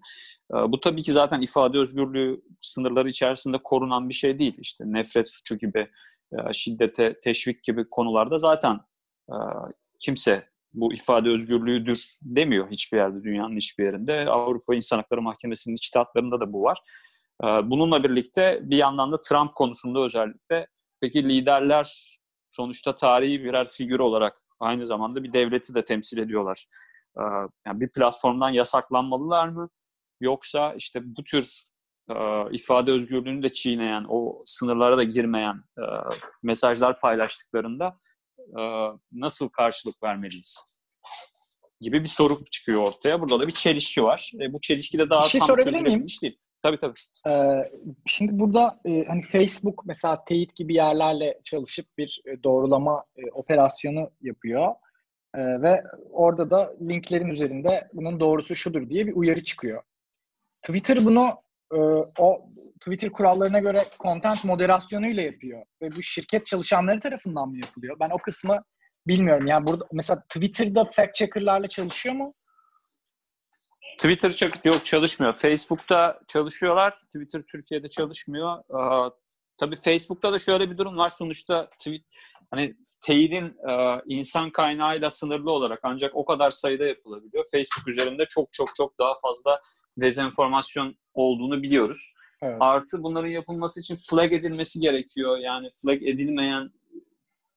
Ee, 0.53 0.71
bu 0.71 0.79
tabii 0.79 1.01
ki 1.01 1.11
zaten 1.11 1.41
ifade 1.41 1.77
özgürlüğü 1.77 2.41
sınırları 2.61 3.09
içerisinde 3.09 3.57
korunan 3.63 4.09
bir 4.09 4.13
şey 4.13 4.39
değil. 4.39 4.53
İşte 4.57 4.83
nefret 4.87 5.29
suçu 5.29 5.57
gibi, 5.57 5.89
e, 6.33 6.53
şiddete 6.53 7.19
teşvik 7.19 7.63
gibi 7.63 7.89
konularda 7.89 8.37
zaten 8.37 8.79
e, 9.29 9.35
kimse 9.99 10.51
bu 10.73 10.93
ifade 10.93 11.29
özgürlüğüdür 11.29 12.05
demiyor 12.21 12.71
hiçbir 12.71 12.97
yerde, 12.97 13.23
dünyanın 13.23 13.55
hiçbir 13.55 13.83
yerinde. 13.83 14.29
Avrupa 14.29 14.75
İnsan 14.75 14.97
Hakları 14.97 15.21
Mahkemesi'nin 15.21 15.75
içtihatlarında 15.75 16.39
da 16.39 16.53
bu 16.53 16.63
var. 16.63 16.77
Ee, 17.43 17.47
bununla 17.47 18.03
birlikte 18.03 18.59
bir 18.63 18.77
yandan 18.77 19.11
da 19.11 19.21
Trump 19.21 19.55
konusunda 19.55 19.99
özellikle 19.99 20.67
peki 21.01 21.29
liderler 21.29 22.17
sonuçta 22.51 22.95
tarihi 22.95 23.43
birer 23.43 23.67
figür 23.67 23.99
olarak 23.99 24.40
aynı 24.61 24.87
zamanda 24.87 25.23
bir 25.23 25.33
devleti 25.33 25.75
de 25.75 25.85
temsil 25.85 26.17
ediyorlar. 26.17 26.65
Ee, 27.17 27.21
yani 27.67 27.81
bir 27.81 27.89
platformdan 27.89 28.49
yasaklanmalılar 28.49 29.47
mı? 29.47 29.69
Yoksa 30.19 30.73
işte 30.73 31.01
bu 31.03 31.23
tür 31.23 31.63
e, 32.09 32.15
ifade 32.51 32.91
özgürlüğünü 32.91 33.43
de 33.43 33.53
çiğneyen, 33.53 34.05
o 34.09 34.43
sınırlara 34.45 34.97
da 34.97 35.03
girmeyen 35.03 35.63
e, 35.77 35.83
mesajlar 36.43 36.99
paylaştıklarında 36.99 37.99
e, 38.39 38.61
nasıl 39.11 39.49
karşılık 39.49 40.03
vermeliyiz? 40.03 40.71
gibi 41.81 42.01
bir 42.01 42.07
soru 42.07 42.45
çıkıyor 42.45 42.81
ortaya. 42.81 43.21
Burada 43.21 43.39
da 43.39 43.47
bir 43.47 43.51
çelişki 43.51 44.03
var. 44.03 44.31
E, 44.41 44.53
bu 44.53 44.61
çelişki 44.61 44.97
de 44.97 45.09
daha 45.09 45.21
bir 45.21 45.27
şey 45.27 45.39
tam 45.39 45.55
çözülebilmiş 45.57 46.21
değil. 46.21 46.37
Tabii 46.61 46.77
tabii. 46.77 46.93
Ee, 47.27 47.63
şimdi 48.05 48.39
burada 48.39 48.79
e, 48.85 49.03
hani 49.03 49.21
Facebook 49.21 49.85
mesela 49.85 50.25
teyit 50.25 50.55
gibi 50.55 50.73
yerlerle 50.73 51.39
çalışıp 51.43 51.97
bir 51.97 52.21
e, 52.25 52.43
doğrulama 52.43 53.05
e, 53.17 53.31
operasyonu 53.31 54.11
yapıyor. 54.21 54.75
E, 55.35 55.61
ve 55.61 55.83
orada 56.11 56.49
da 56.49 56.73
linklerin 56.81 57.27
üzerinde 57.27 57.89
bunun 57.93 58.19
doğrusu 58.19 58.55
şudur 58.55 58.89
diye 58.89 59.07
bir 59.07 59.13
uyarı 59.15 59.43
çıkıyor. 59.43 59.83
Twitter 60.61 61.05
bunu 61.05 61.41
e, 61.73 61.77
o 62.19 62.49
Twitter 62.79 63.11
kurallarına 63.11 63.59
göre 63.59 63.85
content 63.99 64.43
moderasyonuyla 64.43 65.23
yapıyor. 65.23 65.65
Ve 65.81 65.91
bu 65.95 66.03
şirket 66.03 66.45
çalışanları 66.45 66.99
tarafından 66.99 67.49
mı 67.49 67.57
yapılıyor? 67.63 67.97
Ben 67.99 68.09
o 68.09 68.17
kısmı 68.17 68.63
bilmiyorum. 69.07 69.47
Yani 69.47 69.67
burada 69.67 69.85
mesela 69.91 70.23
Twitter'da 70.29 70.85
fact 70.85 71.15
checker'larla 71.15 71.67
çalışıyor 71.67 72.15
mu? 72.15 72.33
Twitter 73.97 74.65
yok 74.65 74.85
çalışmıyor. 74.85 75.33
Facebook'ta 75.33 76.19
çalışıyorlar. 76.27 76.91
Twitter 76.91 77.41
Türkiye'de 77.41 77.89
çalışmıyor. 77.89 78.59
Ee, 78.59 79.11
tabii 79.57 79.75
Facebook'ta 79.75 80.33
da 80.33 80.39
şöyle 80.39 80.71
bir 80.71 80.77
durum 80.77 80.97
var. 80.97 81.09
Sonuçta 81.09 81.69
tweet 81.69 82.01
hani 82.51 82.75
teyidin 83.05 83.45
e, 83.69 84.01
insan 84.05 84.49
kaynağıyla 84.49 85.09
sınırlı 85.09 85.51
olarak 85.51 85.79
ancak 85.83 86.15
o 86.15 86.25
kadar 86.25 86.51
sayıda 86.51 86.85
yapılabiliyor. 86.85 87.43
Facebook 87.51 87.87
üzerinde 87.87 88.25
çok 88.25 88.53
çok 88.53 88.75
çok 88.75 88.99
daha 88.99 89.13
fazla 89.21 89.61
dezenformasyon 89.97 90.95
olduğunu 91.13 91.63
biliyoruz. 91.63 92.13
Evet. 92.41 92.57
Artı 92.59 93.03
bunların 93.03 93.29
yapılması 93.29 93.79
için 93.79 93.95
flag 94.09 94.33
edilmesi 94.33 94.79
gerekiyor. 94.79 95.37
Yani 95.37 95.69
flag 95.81 96.03
edilmeyen 96.03 96.71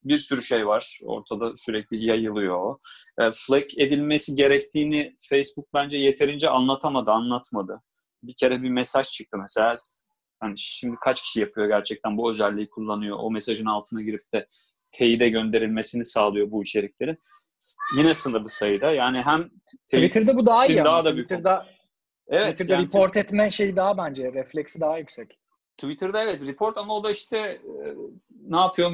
bir 0.04 0.16
sürü 0.16 0.42
şey 0.42 0.66
var. 0.66 0.99
Ortada 1.02 1.56
sürekli 1.56 2.04
yayılıyor. 2.04 2.76
E, 3.18 3.30
flag 3.34 3.64
edilmesi 3.78 4.37
gerektiğini 4.37 5.14
Facebook 5.18 5.68
bence 5.75 5.99
yeterince 5.99 6.49
anlatamadı, 6.49 7.11
anlatmadı. 7.11 7.80
Bir 8.23 8.34
kere 8.34 8.62
bir 8.62 8.70
mesaj 8.70 9.06
çıktı 9.11 9.37
mesela. 9.40 9.76
Hani 10.40 10.58
şimdi 10.58 10.96
kaç 11.04 11.23
kişi 11.23 11.40
yapıyor 11.40 11.68
gerçekten 11.68 12.16
bu 12.16 12.30
özelliği 12.30 12.70
kullanıyor. 12.70 13.18
O 13.20 13.30
mesajın 13.30 13.66
altına 13.66 14.02
girip 14.02 14.32
de 14.34 14.49
teyide 14.92 15.28
gönderilmesini 15.28 16.04
sağlıyor 16.04 16.50
bu 16.50 16.62
içeriklerin. 16.62 17.18
Yine 17.99 18.14
sınırlı 18.14 18.49
sayıda. 18.49 18.90
Yani 18.92 19.23
hem 19.23 19.50
Twitter'da 19.92 20.37
bu 20.37 20.46
daha 20.46 20.66
iyi 20.66 20.84
daha 20.84 21.04
da 21.04 21.11
Twitter'da 21.11 21.66
Evet. 22.28 22.52
Twitter'da 22.52 22.80
yani, 22.80 22.87
report 22.87 23.16
etme 23.16 23.50
şeyi 23.50 23.76
daha 23.76 23.96
bence 23.96 24.32
refleksi 24.32 24.80
daha 24.80 24.99
yüksek. 24.99 25.38
Twitter'da 25.76 26.23
evet 26.23 26.46
report 26.46 26.78
ama 26.78 26.96
o 26.96 27.04
da 27.04 27.11
işte 27.11 27.38
e, 27.38 27.94
ne 28.49 28.56
yapıyor? 28.56 28.90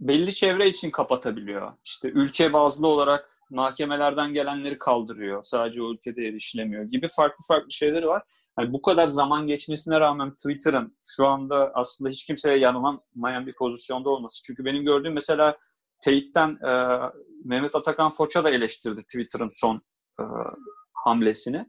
Belli 0.00 0.34
çevre 0.34 0.68
için 0.68 0.90
kapatabiliyor. 0.90 1.72
İşte 1.84 2.08
ülke 2.08 2.52
bazlı 2.52 2.86
olarak 2.86 3.30
mahkemelerden 3.50 4.32
gelenleri 4.32 4.78
kaldırıyor. 4.78 5.42
Sadece 5.42 5.82
o 5.82 5.92
ülkede 5.92 6.26
erişilemiyor 6.26 6.84
gibi 6.84 7.08
farklı 7.08 7.44
farklı 7.48 7.72
şeyleri 7.72 8.06
var. 8.06 8.22
Yani 8.58 8.72
bu 8.72 8.82
kadar 8.82 9.06
zaman 9.06 9.46
geçmesine 9.46 10.00
rağmen 10.00 10.30
Twitter'ın 10.30 10.98
şu 11.04 11.26
anda 11.26 11.70
aslında 11.74 12.10
hiç 12.10 12.26
kimseye 12.26 12.58
yanılamayan 12.58 13.46
bir 13.46 13.54
pozisyonda 13.54 14.10
olması. 14.10 14.42
Çünkü 14.42 14.64
benim 14.64 14.84
gördüğüm 14.84 15.12
mesela 15.12 15.58
Teyit'ten 16.04 16.58
e, 16.68 16.98
Mehmet 17.44 17.74
Atakan 17.74 18.10
Foça 18.10 18.44
da 18.44 18.50
eleştirdi 18.50 19.02
Twitter'ın 19.02 19.48
son 19.50 19.82
e, 20.20 20.24
hamlesini. 20.92 21.66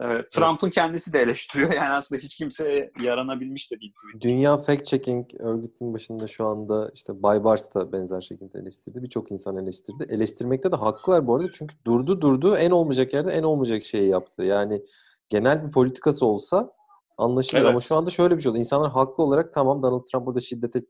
Ee, 0.00 0.28
Trump'ın 0.30 0.70
kendisi 0.70 1.12
de 1.12 1.20
eleştiriyor. 1.20 1.72
Yani 1.74 1.88
aslında 1.88 2.22
hiç 2.22 2.36
kimseye 2.36 2.92
yaranabilmiş 3.00 3.70
de 3.70 3.80
değil. 3.80 3.92
Dünya 4.20 4.56
Fact 4.56 4.84
Checking 4.84 5.26
örgütünün 5.38 5.94
başında 5.94 6.28
şu 6.28 6.46
anda 6.46 6.90
işte 6.94 7.22
Baybars 7.22 7.74
da 7.74 7.92
benzer 7.92 8.20
şekilde 8.20 8.58
eleştirdi. 8.58 9.02
Birçok 9.02 9.30
insan 9.32 9.56
eleştirdi. 9.56 10.06
Eleştirmekte 10.08 10.72
de 10.72 10.76
haklılar 10.76 11.26
bu 11.26 11.34
arada. 11.36 11.50
Çünkü 11.52 11.74
durdu 11.84 12.20
durdu 12.20 12.56
en 12.56 12.70
olmayacak 12.70 13.14
yerde 13.14 13.32
en 13.32 13.42
olmayacak 13.42 13.82
şeyi 13.84 14.08
yaptı. 14.08 14.42
Yani 14.42 14.82
genel 15.28 15.66
bir 15.66 15.72
politikası 15.72 16.26
olsa 16.26 16.72
anlaşılır. 17.18 17.60
Evet. 17.60 17.70
Ama 17.70 17.78
şu 17.78 17.96
anda 17.96 18.10
şöyle 18.10 18.36
bir 18.36 18.42
şey 18.42 18.50
oldu. 18.50 18.58
İnsanlar 18.58 18.90
haklı 18.90 19.24
olarak 19.24 19.54
tamam 19.54 19.82
Donald 19.82 20.04
Trump 20.04 20.26
burada 20.26 20.40
şiddete 20.40 20.82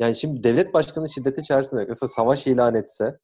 yani 0.00 0.16
şimdi 0.16 0.42
devlet 0.42 0.74
başkanı 0.74 1.08
şiddete 1.08 1.42
çağırsın. 1.42 1.84
Mesela 1.88 2.08
savaş 2.08 2.46
ilan 2.46 2.74
etse 2.74 3.18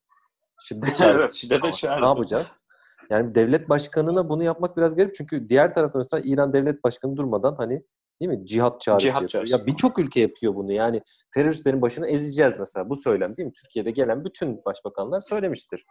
şiddet 0.61 0.85
çağırsın. 0.97 1.21
evet, 1.21 1.33
şiddete 1.33 1.73
çağırsın. 1.73 2.03
Ne 2.03 2.09
yapacağız? 2.09 2.63
Yani 3.11 3.35
devlet 3.35 3.69
başkanına 3.69 4.29
bunu 4.29 4.43
yapmak 4.43 4.77
biraz 4.77 4.97
garip. 4.97 5.15
Çünkü 5.15 5.49
diğer 5.49 5.75
tarafta 5.75 5.99
mesela 5.99 6.23
İran 6.25 6.53
devlet 6.53 6.85
başkanı 6.85 7.17
durmadan 7.17 7.55
hani 7.55 7.83
değil 8.21 8.31
mi? 8.31 8.47
Cihat 8.47 8.81
çağrısı 8.81 9.07
Cihat 9.07 9.23
yapıyor. 9.23 9.47
Ya 9.49 9.67
birçok 9.67 9.99
ülke 9.99 10.21
yapıyor 10.21 10.55
bunu. 10.55 10.73
Yani 10.73 11.03
teröristlerin 11.35 11.83
başını 11.83 12.09
ezeceğiz 12.09 12.59
mesela. 12.59 12.89
Bu 12.91 12.97
söylem 12.97 13.37
değil 13.37 13.47
mi? 13.47 13.53
Türkiye'de 13.53 13.91
gelen 13.91 14.25
bütün 14.25 14.65
başbakanlar 14.65 15.21
söylemiştir. 15.21 15.85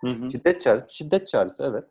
Hı 0.00 0.10
hı. 0.10 0.30
Şiddet 0.30 0.60
çağrısı, 0.60 0.96
şiddet 0.96 1.26
çağrısı 1.26 1.64
evet. 1.64 1.84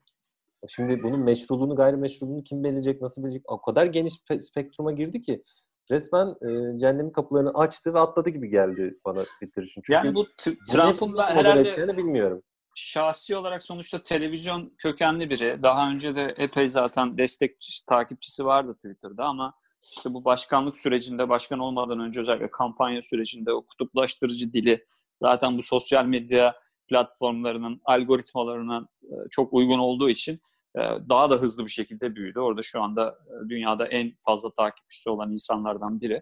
Şimdi 0.68 1.04
bunun 1.04 1.20
meşruluğunu, 1.20 1.76
gayrimeşruluğunu 1.76 2.44
kim 2.44 2.64
belirleyecek, 2.64 3.02
nasıl 3.02 3.24
bilecek? 3.24 3.52
O 3.52 3.62
kadar 3.62 3.86
geniş 3.86 4.14
spektruma 4.40 4.92
girdi 4.92 5.22
ki 5.22 5.44
resmen 5.92 6.28
e, 6.28 6.78
cehennemin 6.80 7.12
kapılarını 7.12 7.52
açtı 7.54 7.94
ve 7.94 8.00
atladı 8.00 8.30
gibi 8.30 8.50
geldi 8.50 9.00
bana 9.06 9.24
Twitter 9.24 9.64
için. 9.64 9.82
Çünkü 9.86 9.94
yani 9.94 10.16
bu 10.16 10.26
Trump'ın 10.72 11.18
herhalde 11.18 11.98
bilmiyorum 11.98 12.44
şahsi 12.78 13.36
olarak 13.36 13.64
sonuçta 13.64 14.04
televizyon 14.04 14.74
kökenli 14.78 15.30
biri. 15.30 15.60
Daha 15.64 15.92
önce 15.92 16.16
de 16.16 16.36
epey 16.38 16.70
zaten 16.70 17.18
destek 17.18 17.58
takipçisi 17.88 18.46
vardı 18.46 18.74
Twitter'da 18.74 19.26
ama 19.26 19.54
işte 19.92 20.14
bu 20.14 20.26
başkanlık 20.26 20.78
sürecinde, 20.78 21.30
başkan 21.30 21.60
olmadan 21.60 22.00
önce 22.00 22.22
özellikle 22.22 22.52
kampanya 22.52 23.02
sürecinde 23.02 23.54
o 23.54 23.66
kutuplaştırıcı 23.66 24.54
dili 24.54 24.86
zaten 25.22 25.58
bu 25.58 25.64
sosyal 25.64 26.06
medya 26.06 26.56
platformlarının 26.88 27.82
algoritmalarına 27.86 28.88
e, 29.04 29.14
çok 29.30 29.54
uygun 29.54 29.80
olduğu 29.80 30.10
için 30.10 30.40
e, 30.76 30.80
daha 31.10 31.30
da 31.30 31.36
hızlı 31.36 31.66
bir 31.66 31.72
şekilde 31.72 32.16
büyüdü. 32.16 32.40
Orada 32.40 32.62
şu 32.62 32.82
anda 32.82 33.10
e, 33.28 33.50
dünyada 33.50 33.88
en 33.88 34.14
fazla 34.18 34.52
takipçisi 34.54 35.10
olan 35.10 35.32
insanlardan 35.32 36.02
biri. 36.02 36.22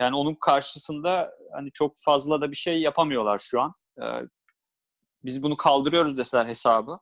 Yani 0.00 0.16
onun 0.16 0.34
karşısında 0.34 1.32
hani 1.52 1.70
çok 1.72 1.92
fazla 2.04 2.40
da 2.40 2.50
bir 2.50 2.56
şey 2.56 2.80
yapamıyorlar 2.80 3.38
şu 3.38 3.60
an 3.60 3.74
biz 5.26 5.42
bunu 5.42 5.56
kaldırıyoruz 5.56 6.18
deseler 6.18 6.46
hesabı 6.46 6.98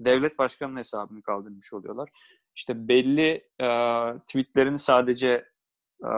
devlet 0.00 0.38
başkanının 0.38 0.78
hesabını 0.78 1.22
kaldırmış 1.22 1.72
oluyorlar. 1.72 2.10
İşte 2.56 2.88
belli 2.88 3.28
e, 3.60 3.68
tweetlerini 4.18 4.78
sadece 4.78 5.44
e, 6.04 6.10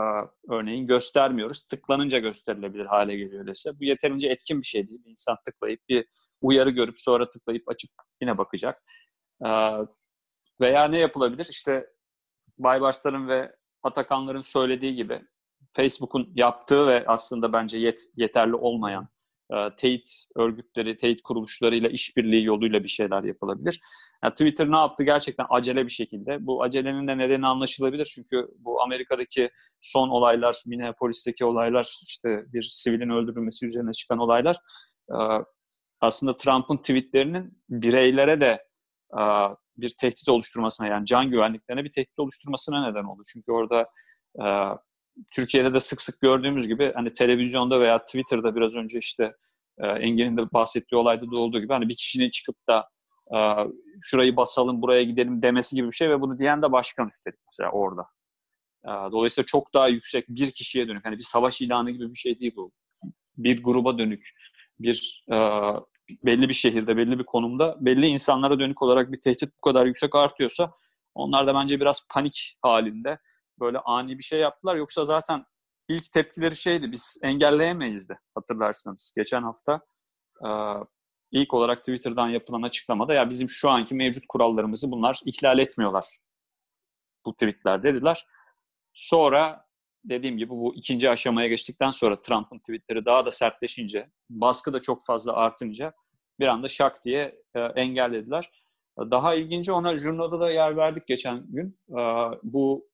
örneğin 0.51 0.87
göstermiyoruz. 0.87 1.63
Tıklanınca 1.63 2.19
gösterilebilir 2.19 2.87
hale 2.87 3.17
geliyor 3.17 3.47
dese. 3.47 3.81
Bu 3.81 3.85
yeterince 3.85 4.29
etkin 4.29 4.61
bir 4.61 4.67
şey 4.67 4.89
değil. 4.89 5.05
Bir 5.05 5.11
insan 5.11 5.37
tıklayıp 5.47 5.81
bir 5.89 6.07
uyarı 6.41 6.71
görüp 6.71 7.01
sonra 7.01 7.29
tıklayıp 7.29 7.69
açıp 7.69 7.91
yine 8.21 8.39
bakacak. 8.39 8.83
E, 9.45 9.49
veya 10.61 10.85
ne 10.85 10.99
yapılabilir? 10.99 11.47
İşte 11.51 11.87
Baybarsların 12.59 13.29
ve 13.29 13.57
Atakanların 13.83 14.41
söylediği 14.41 14.95
gibi 14.95 15.23
Facebook'un 15.73 16.33
yaptığı 16.35 16.87
ve 16.87 17.05
aslında 17.07 17.53
bence 17.53 17.79
yet, 17.79 18.01
yeterli 18.17 18.55
olmayan 18.55 19.09
teyit 19.77 20.25
örgütleri, 20.37 20.97
teyit 20.97 21.23
kuruluşlarıyla 21.23 21.89
işbirliği 21.89 22.45
yoluyla 22.45 22.83
bir 22.83 22.89
şeyler 22.89 23.25
yapılabilir. 23.25 23.81
Yani 24.25 24.33
Twitter 24.33 24.71
ne 24.71 24.77
yaptı 24.77 25.05
gerçekten 25.05 25.47
acele 25.51 25.85
bir 25.85 25.91
şekilde. 25.91 26.47
Bu 26.47 26.63
acelenin 26.63 27.09
de 27.09 27.19
nedeni 27.19 27.47
anlaşılabilir 27.47 28.05
çünkü 28.05 28.49
bu 28.59 28.83
Amerika'daki 28.83 29.51
son 29.81 30.09
olaylar, 30.09 30.63
Minneapolis'teki 30.67 31.45
olaylar, 31.45 31.99
işte 32.07 32.45
bir 32.53 32.63
sivilin 32.63 33.11
öldürülmesi 33.11 33.67
üzerine 33.67 33.93
çıkan 33.93 34.19
olaylar 34.19 34.57
e, 35.11 35.19
aslında 36.01 36.37
Trump'ın 36.37 36.77
tweetlerinin 36.77 37.59
bireylere 37.69 38.41
de 38.41 38.65
e, 39.19 39.23
bir 39.77 39.95
tehdit 40.01 40.29
oluşturmasına 40.29 40.87
yani 40.87 41.07
can 41.07 41.31
güvenliklerine 41.31 41.85
bir 41.85 41.93
tehdit 41.93 42.19
oluşturmasına 42.19 42.91
neden 42.91 43.05
oldu. 43.05 43.23
Çünkü 43.33 43.53
orada 43.53 43.87
Türkiye'de 45.31 45.75
de 45.75 45.81
sık 45.81 46.01
sık 46.01 46.21
gördüğümüz 46.21 46.69
gibi 46.69 46.93
hani 46.95 47.13
televizyonda 47.13 47.81
veya 47.81 48.05
Twitter'da 48.05 48.57
biraz 48.57 48.75
önce 48.75 48.99
işte 48.99 49.33
e, 49.79 49.87
Engin'in 49.87 50.37
de 50.37 50.53
bahsettiği 50.53 50.99
olayda 50.99 51.31
da 51.31 51.41
olduğu 51.41 51.61
gibi 51.61 51.73
hani 51.73 51.89
bir 51.89 51.97
kişinin 51.97 52.31
çıkıp 52.31 52.57
da 52.69 52.89
e, 53.35 53.39
şurayı 54.03 54.37
basalım, 54.37 54.83
buraya 54.83 55.03
gidelim 55.03 55.43
demesi 55.43 55.77
gibi 55.77 55.87
bir 55.87 55.97
şey 55.97 56.11
ve 56.11 56.21
bunu 56.21 56.39
diyen 56.39 56.63
de 56.63 56.73
başkan 56.73 57.09
üstelik 57.09 57.39
mesela 57.53 57.71
orada. 57.71 58.07
E, 58.85 58.89
dolayısıyla 58.89 59.47
çok 59.47 59.75
daha 59.75 59.89
yüksek 59.89 60.29
bir 60.29 60.51
kişiye 60.51 60.89
dönük. 60.89 61.05
Hani 61.05 61.19
bir 61.19 61.25
savaş 61.25 61.61
ilanı 61.61 61.91
gibi 61.91 62.11
bir 62.11 62.19
şey 62.19 62.41
değil 62.41 62.53
bu. 62.57 62.73
Bir 63.37 63.63
gruba 63.63 63.99
dönük, 63.99 64.31
bir 64.79 65.25
e, 65.33 65.37
belli 66.25 66.49
bir 66.49 66.55
şehirde, 66.55 66.97
belli 66.97 67.19
bir 67.19 67.25
konumda, 67.25 67.77
belli 67.81 68.07
insanlara 68.07 68.59
dönük 68.59 68.83
olarak 68.83 69.13
bir 69.13 69.21
tehdit 69.21 69.51
bu 69.57 69.61
kadar 69.61 69.87
yüksek 69.87 70.15
artıyorsa 70.15 70.73
onlar 71.15 71.47
da 71.47 71.55
bence 71.55 71.81
biraz 71.81 72.07
panik 72.11 72.57
halinde 72.63 73.19
böyle 73.61 73.79
ani 73.79 74.19
bir 74.19 74.23
şey 74.23 74.41
yaptılar. 74.41 74.77
Yoksa 74.77 75.05
zaten 75.05 75.45
ilk 75.89 76.13
tepkileri 76.13 76.57
şeydi 76.57 76.93
biz 76.93 77.21
engelleyemeyiz 77.23 78.09
de 78.09 78.19
hatırlarsanız. 78.35 79.13
Geçen 79.17 79.43
hafta 79.43 79.81
e, 80.47 80.49
ilk 81.33 81.55
olarak 81.55 81.79
Twitter'dan 81.79 82.29
yapılan 82.29 82.63
açıklamada 82.63 83.15
ya 83.15 83.31
bizim 83.31 83.51
şu 83.51 83.71
anki 83.71 83.95
mevcut 83.95 84.25
kurallarımızı 84.29 84.91
bunlar 84.91 85.21
ihlal 85.27 85.59
etmiyorlar. 85.59 86.05
Bu 87.25 87.33
tweetler 87.33 87.83
dediler. 87.83 88.27
Sonra 88.93 89.69
dediğim 90.05 90.39
gibi 90.39 90.51
bu 90.51 90.75
ikinci 90.75 91.11
aşamaya 91.11 91.49
geçtikten 91.49 91.91
sonra 91.91 92.23
Trump'ın 92.23 92.59
tweetleri 92.59 93.05
daha 93.05 93.27
da 93.27 93.31
sertleşince, 93.31 94.11
baskı 94.31 94.73
da 94.73 94.83
çok 94.83 95.05
fazla 95.05 95.33
artınca 95.33 95.93
bir 96.41 96.47
anda 96.47 96.69
şak 96.69 97.05
diye 97.05 97.43
e, 97.55 97.61
engellediler. 97.61 98.51
Daha 98.99 99.35
ilginci 99.35 99.73
ona 99.73 99.97
jurnalda 99.97 100.41
da 100.41 100.51
yer 100.51 100.77
verdik 100.77 101.07
geçen 101.07 101.47
gün. 101.49 101.79
E, 101.91 102.01
bu 102.43 102.89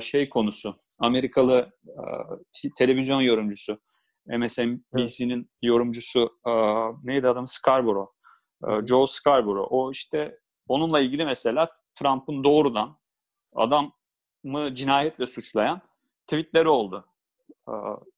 şey 0.00 0.28
konusu. 0.28 0.76
Amerikalı 0.98 1.72
e, 1.86 2.68
televizyon 2.78 3.20
yorumcusu. 3.20 3.80
MSNBC'nin 4.26 5.50
yorumcusu 5.62 6.30
e, 6.46 6.52
neydi 7.04 7.28
adam? 7.28 7.46
Scarborough. 7.46 8.08
Joe 8.88 9.06
Scarborough. 9.06 9.66
O 9.70 9.90
işte 9.90 10.38
onunla 10.68 11.00
ilgili 11.00 11.24
mesela 11.24 11.68
Trump'ın 11.94 12.44
doğrudan 12.44 12.98
adamı 13.54 14.74
cinayetle 14.74 15.26
suçlayan 15.26 15.80
tweetleri 16.26 16.68
oldu. 16.68 17.06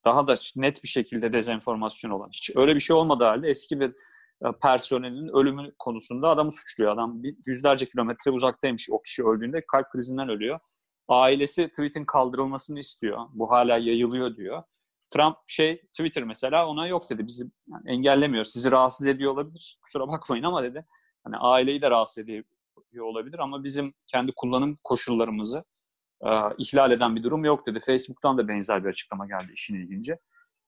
Daha 0.04 0.26
da 0.26 0.34
net 0.56 0.82
bir 0.82 0.88
şekilde 0.88 1.32
dezenformasyon 1.32 2.10
olan. 2.10 2.28
Hiç 2.28 2.50
öyle 2.56 2.74
bir 2.74 2.80
şey 2.80 2.96
olmadığı 2.96 3.24
halde 3.24 3.48
eski 3.48 3.80
bir 3.80 3.88
e, 4.44 4.52
personelin 4.62 5.28
ölümü 5.28 5.72
konusunda 5.78 6.28
adamı 6.28 6.52
suçluyor. 6.52 6.92
Adam 6.92 7.22
yüzlerce 7.46 7.86
kilometre 7.86 8.30
uzaktaymış 8.30 8.88
o 8.90 9.02
kişi 9.02 9.24
öldüğünde 9.24 9.64
kalp 9.72 9.90
krizinden 9.90 10.28
ölüyor. 10.28 10.60
Ailesi 11.08 11.68
tweet'in 11.68 12.04
kaldırılmasını 12.04 12.80
istiyor. 12.80 13.26
Bu 13.32 13.50
hala 13.50 13.78
yayılıyor 13.78 14.36
diyor. 14.36 14.62
Trump 15.10 15.36
şey 15.46 15.82
Twitter 15.82 16.24
mesela 16.24 16.66
ona 16.68 16.86
yok 16.86 17.10
dedi. 17.10 17.26
Bizi 17.26 17.44
yani 17.68 17.90
engellemiyor. 17.90 18.44
Sizi 18.44 18.70
rahatsız 18.70 19.06
ediyor 19.06 19.32
olabilir. 19.32 19.78
Kusura 19.82 20.08
bakmayın 20.08 20.44
ama 20.44 20.62
dedi. 20.62 20.86
Hani 21.24 21.36
aileyi 21.36 21.82
de 21.82 21.90
rahatsız 21.90 22.18
ediyor 22.18 22.44
olabilir 23.00 23.38
ama 23.38 23.64
bizim 23.64 23.94
kendi 24.06 24.32
kullanım 24.36 24.78
koşullarımızı 24.84 25.64
e, 26.22 26.30
ihlal 26.58 26.90
eden 26.90 27.16
bir 27.16 27.22
durum 27.22 27.44
yok 27.44 27.66
dedi. 27.66 27.80
Facebook'tan 27.80 28.38
da 28.38 28.48
benzer 28.48 28.84
bir 28.84 28.88
açıklama 28.88 29.26
geldi 29.26 29.52
işin 29.54 29.74
ilginci. 29.74 30.16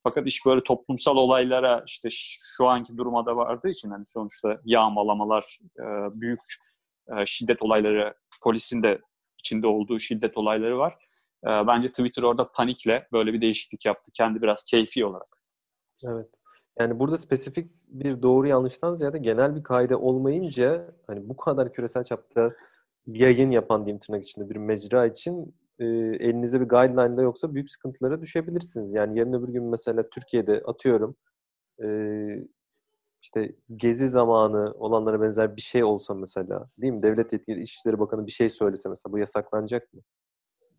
Fakat 0.02 0.26
iş 0.26 0.46
böyle 0.46 0.62
toplumsal 0.62 1.16
olaylara 1.16 1.84
işte 1.86 2.08
şu 2.56 2.66
anki 2.68 2.96
duruma 2.96 3.26
da 3.26 3.36
vardığı 3.36 3.68
için 3.68 3.90
hani 3.90 4.06
sonuçta 4.06 4.60
yağmalamalar, 4.64 5.58
e, 5.78 5.84
büyük 6.20 6.40
e, 7.08 7.26
şiddet 7.26 7.62
olayları, 7.62 8.14
polisin 8.42 8.82
de 8.82 9.00
içinde 9.44 9.66
olduğu 9.66 9.98
şiddet 9.98 10.36
olayları 10.36 10.78
var. 10.78 10.92
E, 11.44 11.48
bence 11.48 11.88
Twitter 11.88 12.22
orada 12.22 12.52
panikle 12.52 13.08
böyle 13.12 13.32
bir 13.32 13.40
değişiklik 13.40 13.86
yaptı. 13.86 14.10
Kendi 14.14 14.42
biraz 14.42 14.64
keyfi 14.64 15.04
olarak. 15.04 15.36
Evet. 16.04 16.28
Yani 16.78 16.98
burada 16.98 17.16
spesifik 17.16 17.70
bir 17.88 18.22
doğru 18.22 18.46
yanlıştan 18.46 18.94
ziyade 18.94 19.18
genel 19.18 19.56
bir 19.56 19.62
kaide 19.62 19.96
olmayınca 19.96 20.94
hani 21.06 21.28
bu 21.28 21.36
kadar 21.36 21.72
küresel 21.72 22.04
çapta 22.04 22.50
yayın 23.06 23.50
yapan 23.50 23.86
diyeyim 23.86 24.00
tırnak 24.00 24.24
içinde 24.24 24.50
bir 24.50 24.56
mecra 24.56 25.06
için 25.06 25.54
e, 25.78 25.84
elinizde 26.20 26.60
bir 26.60 26.68
guideline 26.68 27.16
de 27.16 27.22
yoksa 27.22 27.54
büyük 27.54 27.70
sıkıntılara 27.70 28.20
düşebilirsiniz. 28.20 28.94
Yani 28.94 29.18
yarın 29.18 29.32
öbür 29.32 29.48
gün 29.52 29.64
mesela 29.64 30.08
Türkiye'de 30.10 30.62
atıyorum 30.66 31.16
e, 31.82 31.86
işte 33.24 33.54
gezi 33.76 34.08
zamanı 34.08 34.74
olanlara 34.78 35.20
benzer 35.20 35.56
bir 35.56 35.60
şey 35.60 35.84
olsa 35.84 36.14
mesela 36.14 36.68
değil 36.78 36.92
mi? 36.92 37.02
Devlet 37.02 37.32
yetkili 37.32 37.62
İçişleri 37.62 37.98
Bakanı 37.98 38.26
bir 38.26 38.30
şey 38.32 38.48
söylese 38.48 38.88
mesela 38.88 39.12
bu 39.12 39.18
yasaklanacak 39.18 39.92
mı? 39.92 40.00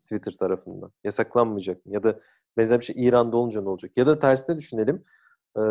Twitter 0.03 0.31
tarafından. 0.31 0.91
Yasaklanmayacak 1.03 1.85
mı? 1.85 1.93
Ya 1.93 2.03
da 2.03 2.19
benzer 2.57 2.79
bir 2.79 2.85
şey 2.85 2.95
İran'da 3.07 3.37
olunca 3.37 3.61
ne 3.61 3.69
olacak? 3.69 3.91
Ya 3.95 4.07
da 4.07 4.19
tersine 4.19 4.57
düşünelim. 4.57 5.03
E, 5.57 5.63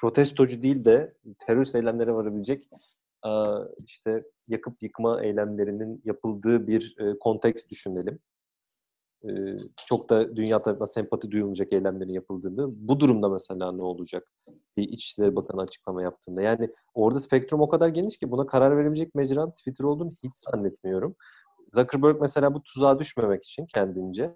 protestocu 0.00 0.62
değil 0.62 0.84
de 0.84 1.14
terörist 1.38 1.74
eylemlere 1.74 2.14
varabilecek 2.14 2.70
e, 3.26 3.30
işte 3.86 4.24
yakıp 4.48 4.82
yıkma 4.82 5.22
eylemlerinin 5.22 6.02
yapıldığı 6.04 6.66
bir 6.66 6.96
e, 6.98 7.18
konteks 7.18 7.68
düşünelim. 7.68 8.18
Çok 9.86 10.10
da 10.10 10.36
dünya 10.36 10.62
tarafından 10.62 10.86
sempati 10.86 11.30
duyulmayacak 11.30 11.72
eylemlerin 11.72 12.12
yapıldığını. 12.12 12.88
Bu 12.88 13.00
durumda 13.00 13.28
mesela 13.28 13.72
ne 13.72 13.82
olacak? 13.82 14.28
Bir 14.76 14.82
İçişleri 14.82 15.36
Bakanı 15.36 15.60
açıklama 15.62 16.02
yaptığında. 16.02 16.42
Yani 16.42 16.68
orada 16.94 17.20
spektrum 17.20 17.60
o 17.60 17.68
kadar 17.68 17.88
geniş 17.88 18.18
ki 18.18 18.30
buna 18.30 18.46
karar 18.46 18.76
verebilecek 18.76 19.14
mecran 19.14 19.50
Twitter 19.50 19.84
olduğunu 19.84 20.12
hiç 20.24 20.32
zannetmiyorum. 20.36 21.14
Zuckerberg 21.74 22.20
mesela 22.20 22.54
bu 22.54 22.62
tuzağa 22.62 22.98
düşmemek 22.98 23.44
için 23.44 23.66
kendince 23.66 24.34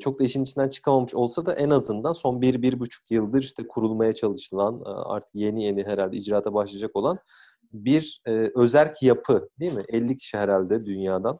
çok 0.00 0.20
da 0.20 0.24
işin 0.24 0.42
içinden 0.44 0.68
çıkamamış 0.68 1.14
olsa 1.14 1.46
da 1.46 1.54
en 1.54 1.70
azından 1.70 2.12
son 2.12 2.40
bir, 2.40 2.62
bir 2.62 2.80
buçuk 2.80 3.10
yıldır 3.10 3.42
işte 3.42 3.68
kurulmaya 3.68 4.12
çalışılan 4.12 4.82
artık 4.84 5.34
yeni 5.34 5.64
yeni 5.64 5.84
herhalde 5.84 6.16
icraata 6.16 6.54
başlayacak 6.54 6.96
olan 6.96 7.18
bir 7.72 8.22
özerk 8.54 9.02
yapı 9.02 9.48
değil 9.60 9.72
mi? 9.72 9.84
50 9.88 10.16
kişi 10.16 10.38
herhalde 10.38 10.86
dünyadan 10.86 11.38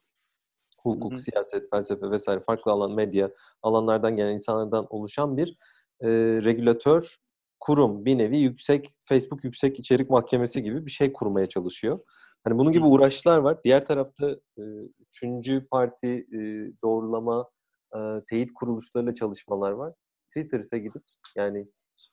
hukuk, 0.83 1.13
hı 1.13 1.17
hı. 1.17 1.21
siyaset, 1.21 1.71
felsefe 1.71 2.11
vesaire 2.11 2.41
farklı 2.41 2.73
alan, 2.73 2.93
medya 2.93 3.31
alanlardan 3.63 4.17
gelen 4.17 4.33
insanlardan 4.33 4.87
oluşan 4.91 5.37
bir 5.37 5.59
e, 6.01 6.09
regülatör 6.45 7.17
kurum. 7.61 8.05
Bir 8.05 8.19
nevi 8.19 8.39
yüksek, 8.39 8.91
Facebook 9.09 9.45
yüksek 9.45 9.79
içerik 9.79 10.11
mahkemesi 10.11 10.63
gibi 10.63 10.87
bir 10.87 10.91
şey 10.91 11.13
kurmaya 11.13 11.47
çalışıyor. 11.47 11.99
Hani 12.45 12.59
bunun 12.59 12.73
gibi 12.73 12.85
uğraşlar 12.85 13.39
var. 13.39 13.59
Diğer 13.65 13.87
tarafta 13.87 14.31
e, 14.59 14.63
üçüncü 14.99 15.67
parti 15.71 16.09
e, 16.09 16.39
doğrulama, 16.83 17.51
e, 17.95 17.99
teyit 18.29 18.55
kuruluşlarıyla 18.55 19.15
çalışmalar 19.15 19.71
var. 19.71 19.95
Twitter 20.29 20.61
ise 20.61 20.79
gidip 20.79 21.03
yani 21.37 21.69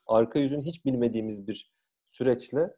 arka 0.07 0.39
yüzün 0.39 0.61
hiç 0.61 0.85
bilmediğimiz 0.85 1.47
bir 1.47 1.71
süreçle 2.05 2.75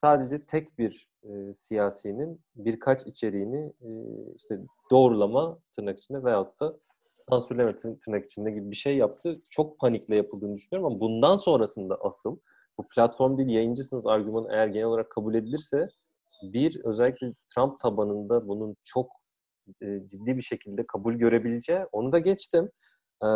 sadece 0.00 0.46
tek 0.46 0.78
bir 0.78 1.08
e, 1.22 1.54
siyasinin 1.54 2.40
birkaç 2.56 3.06
içeriğini 3.06 3.72
e, 3.80 3.88
işte 4.36 4.60
doğrulama 4.90 5.58
tırnak 5.76 5.98
içinde 5.98 6.24
veyahut 6.24 6.60
da 6.60 6.76
sansürleme 7.16 7.76
tırnak 7.76 8.24
içinde 8.24 8.50
gibi 8.50 8.70
bir 8.70 8.76
şey 8.76 8.96
yaptı. 8.96 9.40
Çok 9.50 9.78
panikle 9.78 10.16
yapıldığını 10.16 10.56
düşünüyorum 10.56 10.92
ama 10.92 11.00
bundan 11.00 11.34
sonrasında 11.34 11.98
asıl 12.00 12.38
bu 12.78 12.88
platform 12.88 13.38
değil 13.38 13.48
yayıncısınız 13.48 14.06
argümanı 14.06 14.48
eğer 14.52 14.66
genel 14.66 14.86
olarak 14.86 15.10
kabul 15.10 15.34
edilirse 15.34 15.88
bir 16.42 16.84
özellikle 16.84 17.32
Trump 17.54 17.80
tabanında 17.80 18.48
bunun 18.48 18.76
çok 18.84 19.10
e, 19.82 19.86
ciddi 20.06 20.36
bir 20.36 20.42
şekilde 20.42 20.86
kabul 20.86 21.14
görebileceği 21.14 21.80
onu 21.92 22.12
da 22.12 22.18
geçtim. 22.18 22.70
E, 23.22 23.28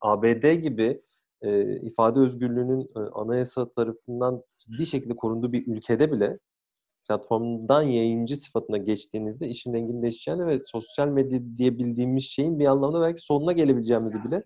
ABD 0.00 0.52
gibi 0.52 1.02
e, 1.42 1.76
ifade 1.80 2.20
özgürlüğünün 2.20 2.90
e, 2.96 2.98
anayasa 2.98 3.68
tarafından 3.68 4.42
ciddi 4.58 4.86
şekilde 4.86 5.16
korunduğu 5.16 5.52
bir 5.52 5.66
ülkede 5.66 6.12
bile 6.12 6.38
platformdan 7.08 7.82
yayıncı 7.82 8.36
sıfatına 8.36 8.76
geçtiğinizde 8.76 9.48
işin 9.48 10.02
değişeceğini 10.02 10.46
ve 10.46 10.60
sosyal 10.60 11.08
medya 11.08 11.40
diyebildiğimiz 11.58 12.24
şeyin 12.24 12.58
bir 12.58 12.66
anlamda 12.66 13.00
belki 13.00 13.20
sonuna 13.20 13.52
gelebileceğimizi 13.52 14.24
bile 14.24 14.42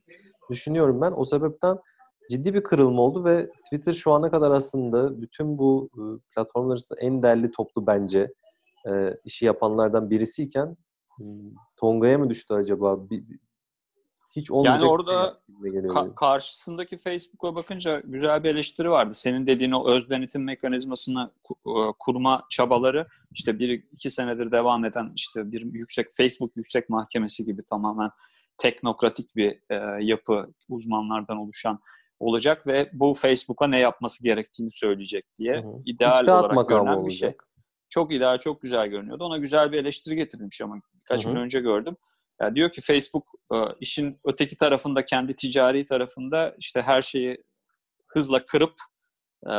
düşünüyorum 0.51 1.01
ben. 1.01 1.13
O 1.17 1.25
sebepten 1.25 1.79
ciddi 2.31 2.55
bir 2.55 2.63
kırılma 2.63 3.03
oldu 3.03 3.25
ve 3.25 3.51
Twitter 3.65 3.93
şu 3.93 4.13
ana 4.13 4.31
kadar 4.31 4.51
aslında 4.51 5.23
bütün 5.23 5.59
bu 5.59 5.91
e, 5.95 6.03
platformlar 6.35 6.73
arasında 6.73 7.01
en 7.01 7.23
değerli 7.23 7.51
toplu 7.51 7.87
bence 7.87 8.33
e, 8.89 9.17
işi 9.25 9.45
yapanlardan 9.47 10.11
birisiyken 10.11 10.77
hmm, 11.17 11.51
Tonga'ya 11.77 12.19
mı 12.19 12.31
düştü 12.31 12.55
acaba? 12.55 13.11
Hiç 14.37 14.51
olmayacak 14.51 14.81
yani 14.81 14.91
orada 14.91 15.39
ka- 15.65 16.15
karşısındaki 16.15 16.97
Facebook'a 16.97 17.55
bakınca 17.55 18.03
güzel 18.05 18.45
bir 18.45 18.51
eleştiri 18.51 18.91
vardı. 18.91 19.15
Senin 19.15 19.47
dediğin 19.47 19.73
o 19.73 19.91
öz 19.91 20.11
denetim 20.11 20.45
mekanizmasını 20.45 21.31
e, 21.51 21.73
kurma 21.99 22.45
çabaları 22.51 23.07
işte 23.33 23.59
bir 23.59 23.69
iki 23.93 24.11
senedir 24.11 24.53
devam 24.53 24.85
eden 24.85 25.13
işte 25.15 25.53
bir 25.53 25.73
yüksek 25.73 26.07
Facebook 26.17 26.57
yüksek 26.57 26.89
mahkemesi 26.91 27.45
gibi 27.45 27.63
tamamen 27.71 28.11
teknokratik 28.59 29.37
bir 29.37 29.61
e, 29.71 30.05
yapı 30.05 30.47
uzmanlardan 30.69 31.37
oluşan 31.37 31.81
olacak 32.21 32.67
ve 32.67 32.91
bu 32.93 33.15
Facebook'a 33.15 33.67
ne 33.67 33.79
yapması 33.79 34.25
gerektiğini 34.25 34.71
söyleyecek 34.71 35.25
diye 35.39 35.57
Hı-hı. 35.57 35.83
ideal 35.87 36.21
İçtihat 36.21 36.45
olarak 36.45 36.69
görünen 36.69 37.07
bir 37.07 37.11
şey. 37.11 37.37
Çok 37.89 38.13
ideal, 38.13 38.39
çok 38.39 38.63
güzel 38.63 38.89
görünüyordu. 38.89 39.25
Ona 39.25 39.39
güzel 39.39 39.73
bir 39.73 39.79
eleştiri 39.79 40.17
getirmiş 40.17 40.61
ama 40.61 40.81
birkaç 40.95 41.25
Hı-hı. 41.25 41.33
gün 41.33 41.41
önce 41.41 41.61
gördüm. 41.61 41.97
Yani 42.41 42.55
diyor 42.55 42.71
ki 42.71 42.81
Facebook 42.81 43.27
e, 43.55 43.57
işin 43.81 44.21
öteki 44.25 44.57
tarafında 44.57 45.05
kendi 45.05 45.37
ticari 45.37 45.85
tarafında 45.85 46.55
işte 46.59 46.83
her 46.83 47.03
şeyi 47.03 47.45
hızla 48.07 48.47
kırıp 48.47 48.75
e, 49.51 49.53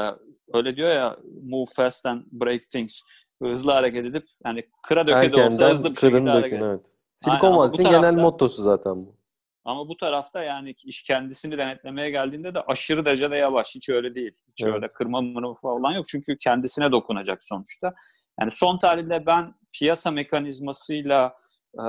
öyle 0.53 0.75
diyor 0.75 0.89
ya 0.89 1.17
move 1.43 1.65
fast 1.75 2.05
and 2.05 2.23
break 2.31 2.69
things 2.69 3.01
hızlı 3.41 3.71
hareket 3.71 4.05
edip 4.05 4.27
yani 4.45 4.63
kıra 4.83 5.07
döke 5.07 5.33
de 5.33 5.45
olsa 5.45 5.69
hızlı 5.69 5.91
bir 5.91 5.99
şekilde 5.99 6.29
hareket 6.29 6.63
evet. 6.63 6.85
Silikon 7.15 7.57
Vadisi'nin 7.57 7.89
genel 7.89 8.13
mottosu 8.13 8.61
zaten 8.61 8.95
bu. 8.95 9.17
Ama 9.65 9.87
bu 9.87 9.97
tarafta 9.97 10.43
yani 10.43 10.75
iş 10.83 11.03
kendisini 11.03 11.57
denetlemeye 11.57 12.09
geldiğinde 12.09 12.53
de 12.53 12.61
aşırı 12.61 13.05
derecede 13.05 13.35
yavaş. 13.35 13.75
Hiç 13.75 13.89
öyle 13.89 14.15
değil. 14.15 14.31
Hiç 14.51 14.63
evet. 14.63 14.73
öyle 14.73 14.87
kırma 14.87 15.21
mırma 15.21 15.55
falan 15.55 15.91
yok. 15.91 16.07
Çünkü 16.07 16.37
kendisine 16.37 16.91
dokunacak 16.91 17.43
sonuçta. 17.43 17.93
Yani 18.41 18.51
son 18.51 18.77
tarihte 18.77 19.25
ben 19.25 19.53
piyasa 19.73 20.11
mekanizmasıyla 20.11 21.33
e, 21.75 21.83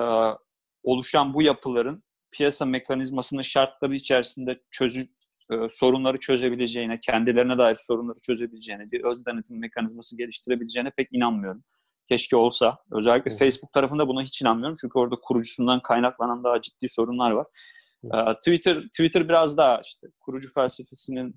oluşan 0.82 1.34
bu 1.34 1.42
yapıların 1.42 2.02
piyasa 2.30 2.64
mekanizmasının 2.64 3.42
şartları 3.42 3.94
içerisinde 3.94 4.60
çözü, 4.70 5.00
e, 5.52 5.54
sorunları 5.70 6.18
çözebileceğine, 6.18 7.00
kendilerine 7.00 7.58
dair 7.58 7.76
sorunları 7.80 8.16
çözebileceğine, 8.22 8.90
bir 8.90 9.04
öz 9.04 9.26
denetim 9.26 9.60
mekanizması 9.60 10.16
geliştirebileceğine 10.16 10.90
pek 10.96 11.08
inanmıyorum. 11.12 11.64
Keşke 12.08 12.36
olsa. 12.36 12.78
Özellikle 12.92 13.30
evet. 13.30 13.38
Facebook 13.38 13.72
tarafında 13.72 14.08
buna 14.08 14.22
hiç 14.22 14.42
inanmıyorum. 14.42 14.76
Çünkü 14.80 14.98
orada 14.98 15.16
kurucusundan 15.22 15.80
kaynaklanan 15.80 16.44
daha 16.44 16.60
ciddi 16.60 16.88
sorunlar 16.88 17.30
var. 17.30 17.46
Evet. 18.04 18.36
Twitter 18.36 18.80
Twitter 18.80 19.28
biraz 19.28 19.56
daha 19.56 19.80
işte 19.84 20.06
kurucu 20.20 20.52
felsefesinin 20.52 21.34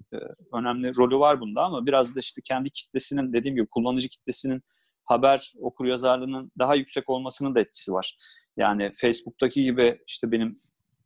önemli 0.54 0.96
rolü 0.98 1.20
var 1.20 1.42
bunda 1.42 1.62
ama 1.62 1.86
biraz 1.86 2.16
da 2.16 2.20
işte 2.20 2.42
kendi 2.46 2.70
kitlesinin 2.70 3.34
dediğim 3.34 3.56
gibi 3.56 3.68
kullanıcı 3.68 4.10
kitlesinin 4.10 4.62
haber 5.06 5.54
okur 5.60 5.86
yazarlığının 5.86 6.52
daha 6.60 6.76
yüksek 6.76 7.10
olmasının 7.10 7.56
da 7.56 7.60
etkisi 7.60 7.94
var. 7.94 8.16
Yani 8.58 8.92
Facebook'taki 8.94 9.64
gibi 9.64 10.00
işte 10.08 10.32
benim 10.32 10.62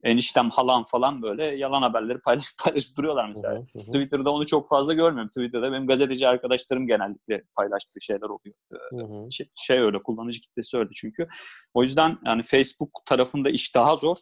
eniştem 0.06 0.50
halam 0.50 0.84
falan 0.84 1.22
böyle 1.22 1.46
yalan 1.46 1.82
haberleri 1.82 2.20
paylaşıp 2.20 2.58
paylaşıp 2.64 2.98
duruyorlar 2.98 3.28
mesela. 3.28 3.56
Hı 3.56 3.80
hı. 3.80 3.84
Twitter'da 3.84 4.32
onu 4.32 4.46
çok 4.46 4.70
fazla 4.70 4.94
görmüyorum. 4.94 5.30
Twitter'da 5.30 5.72
benim 5.72 5.88
gazeteci 5.88 6.28
arkadaşlarım 6.28 6.88
genellikle 6.88 7.44
paylaştığı 7.56 8.02
şeyler 8.02 8.30
oluyor. 8.30 8.56
Hı 8.92 8.98
hı. 8.98 9.32
Şey, 9.32 9.50
şey 9.56 9.80
öyle 9.80 10.04
kullanıcı 10.04 10.42
kitlesi 10.42 10.78
öyle 10.78 10.90
çünkü. 10.96 11.28
O 11.74 11.84
yüzden 11.84 12.18
yani 12.26 12.44
Facebook 12.44 13.02
tarafında 13.06 13.50
iş 13.50 13.76
daha 13.76 13.96
zor. 13.96 14.18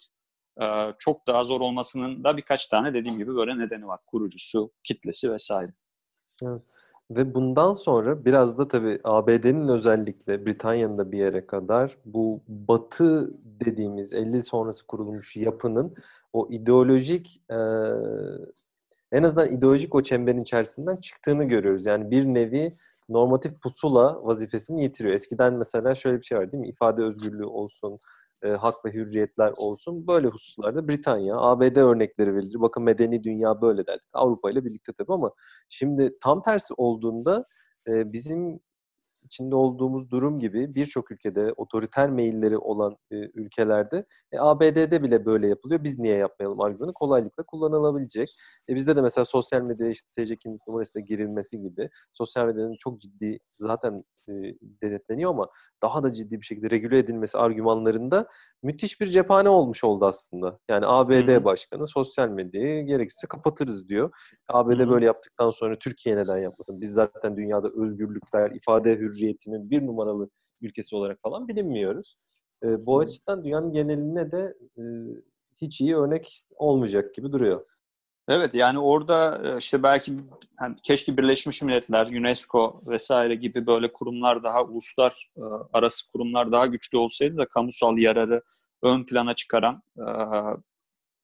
Ee, 0.61 0.93
çok 0.99 1.27
daha 1.27 1.43
zor 1.43 1.61
olmasının 1.61 2.23
da 2.23 2.37
birkaç 2.37 2.67
tane 2.67 2.93
dediğim 2.93 3.17
gibi 3.17 3.35
böyle 3.35 3.59
nedeni 3.59 3.87
var. 3.87 3.99
Kurucusu, 4.07 4.71
kitlesi 4.83 5.31
vesaire. 5.31 5.71
Evet. 6.43 6.61
Ve 7.11 7.35
bundan 7.35 7.73
sonra 7.73 8.25
biraz 8.25 8.57
da 8.57 8.67
tabii 8.67 8.99
ABD'nin 9.03 9.67
özellikle 9.67 10.45
Britanya'nın 10.45 10.97
da 10.97 11.11
bir 11.11 11.17
yere 11.17 11.45
kadar 11.45 11.97
bu 12.05 12.41
batı 12.47 13.31
dediğimiz 13.43 14.13
50 14.13 14.43
sonrası 14.43 14.87
kurulmuş 14.87 15.35
yapının 15.35 15.95
o 16.33 16.47
ideolojik 16.51 17.41
e, 17.49 17.57
en 19.11 19.23
azından 19.23 19.51
ideolojik 19.51 19.95
o 19.95 20.03
çemberin 20.03 20.41
içerisinden 20.41 20.95
çıktığını 20.95 21.43
görüyoruz. 21.43 21.85
Yani 21.85 22.11
bir 22.11 22.25
nevi 22.25 22.77
normatif 23.09 23.61
pusula 23.61 24.25
vazifesini 24.25 24.83
yitiriyor. 24.83 25.15
Eskiden 25.15 25.53
mesela 25.53 25.95
şöyle 25.95 26.17
bir 26.17 26.25
şey 26.25 26.37
var 26.37 26.51
değil 26.51 26.61
mi? 26.61 26.67
İfade 26.67 27.03
özgürlüğü 27.03 27.45
olsun, 27.45 27.99
e, 28.43 28.49
hak 28.49 28.85
ve 28.85 28.91
hürriyetler 28.93 29.53
olsun. 29.57 30.07
Böyle 30.07 30.27
hususlarda 30.27 30.87
Britanya, 30.87 31.37
ABD 31.37 31.75
örnekleri 31.75 32.35
verilir. 32.35 32.61
Bakın 32.61 32.83
medeni 32.83 33.23
dünya 33.23 33.61
böyle 33.61 33.87
derdik. 33.87 34.09
Avrupa 34.13 34.51
ile 34.51 34.65
birlikte 34.65 34.93
tabii 34.93 35.13
ama 35.13 35.31
şimdi 35.69 36.09
tam 36.21 36.41
tersi 36.41 36.73
olduğunda 36.77 37.45
e, 37.87 38.13
bizim 38.13 38.59
içinde 39.25 39.55
olduğumuz 39.55 40.11
durum 40.11 40.39
gibi 40.39 40.75
birçok 40.75 41.11
ülkede 41.11 41.53
otoriter 41.57 42.09
meyilleri 42.09 42.57
olan 42.57 42.97
e, 43.11 43.15
ülkelerde 43.15 44.05
e, 44.31 44.39
ABD'de 44.39 45.03
bile 45.03 45.25
böyle 45.25 45.47
yapılıyor. 45.47 45.83
Biz 45.83 45.99
niye 45.99 46.17
yapmayalım 46.17 46.61
argümanı 46.61 46.93
kolaylıkla 46.93 47.43
kullanılabilecek. 47.43 48.35
E, 48.69 48.75
bizde 48.75 48.95
de 48.95 49.01
mesela 49.01 49.25
sosyal 49.25 49.61
medyaya 49.61 49.91
işte 49.91 50.07
TC 50.17 50.35
kimlik 50.37 50.67
numarasıyla 50.67 51.05
girilmesi 51.05 51.61
gibi 51.61 51.89
sosyal 52.11 52.45
medyanın 52.45 52.75
çok 52.79 53.01
ciddi 53.01 53.39
zaten 53.53 54.03
e, 54.29 54.31
denetleniyor 54.61 55.29
ama 55.31 55.49
daha 55.83 56.03
da 56.03 56.11
ciddi 56.11 56.41
bir 56.41 56.45
şekilde 56.45 56.69
regüle 56.69 56.97
edilmesi 56.97 57.37
argümanlarında 57.37 58.27
müthiş 58.63 59.01
bir 59.01 59.07
cephane 59.07 59.49
olmuş 59.49 59.83
oldu 59.83 60.05
aslında. 60.05 60.59
Yani 60.69 60.85
ABD 60.87 61.27
Hı-hı. 61.27 61.43
başkanı 61.43 61.87
sosyal 61.87 62.29
medyayı 62.29 62.85
gerekirse 62.85 63.27
kapatırız 63.27 63.89
diyor. 63.89 64.11
ABD 64.47 64.79
Hı-hı. 64.79 64.89
böyle 64.89 65.05
yaptıktan 65.05 65.51
sonra 65.51 65.79
Türkiye 65.79 66.17
neden 66.17 66.37
yapmasın? 66.37 66.81
Biz 66.81 66.93
zaten 66.93 67.37
dünyada 67.37 67.69
özgürlükler, 67.75 68.51
ifade 68.51 68.95
hürriyetinin 68.95 69.69
bir 69.69 69.85
numaralı 69.85 70.29
ülkesi 70.61 70.95
olarak 70.95 71.19
falan 71.21 71.47
bilinmiyoruz. 71.47 72.15
E, 72.63 72.85
bu 72.85 72.99
açıdan 72.99 73.43
dünyanın 73.43 73.71
geneline 73.71 74.31
de 74.31 74.53
e, 74.77 74.81
hiç 75.61 75.81
iyi 75.81 75.95
örnek 75.95 76.45
olmayacak 76.55 77.15
gibi 77.15 77.31
duruyor. 77.31 77.65
Evet 78.27 78.53
yani 78.53 78.79
orada 78.79 79.41
e, 79.43 79.57
işte 79.57 79.83
belki 79.83 80.13
yani 80.61 80.75
keşke 80.83 81.17
Birleşmiş 81.17 81.61
Milletler, 81.61 82.07
UNESCO 82.07 82.81
vesaire 82.87 83.35
gibi 83.35 83.67
böyle 83.67 83.93
kurumlar 83.93 84.43
daha 84.43 84.63
uluslar 84.63 85.29
e, 85.37 85.41
arası 85.73 86.11
kurumlar 86.11 86.51
daha 86.51 86.65
güçlü 86.65 86.97
olsaydı 86.97 87.37
da 87.37 87.45
kamusal 87.45 87.97
yararı 87.97 88.43
ön 88.83 89.05
plana 89.05 89.33
çıkaran 89.33 89.81
e, 89.97 90.05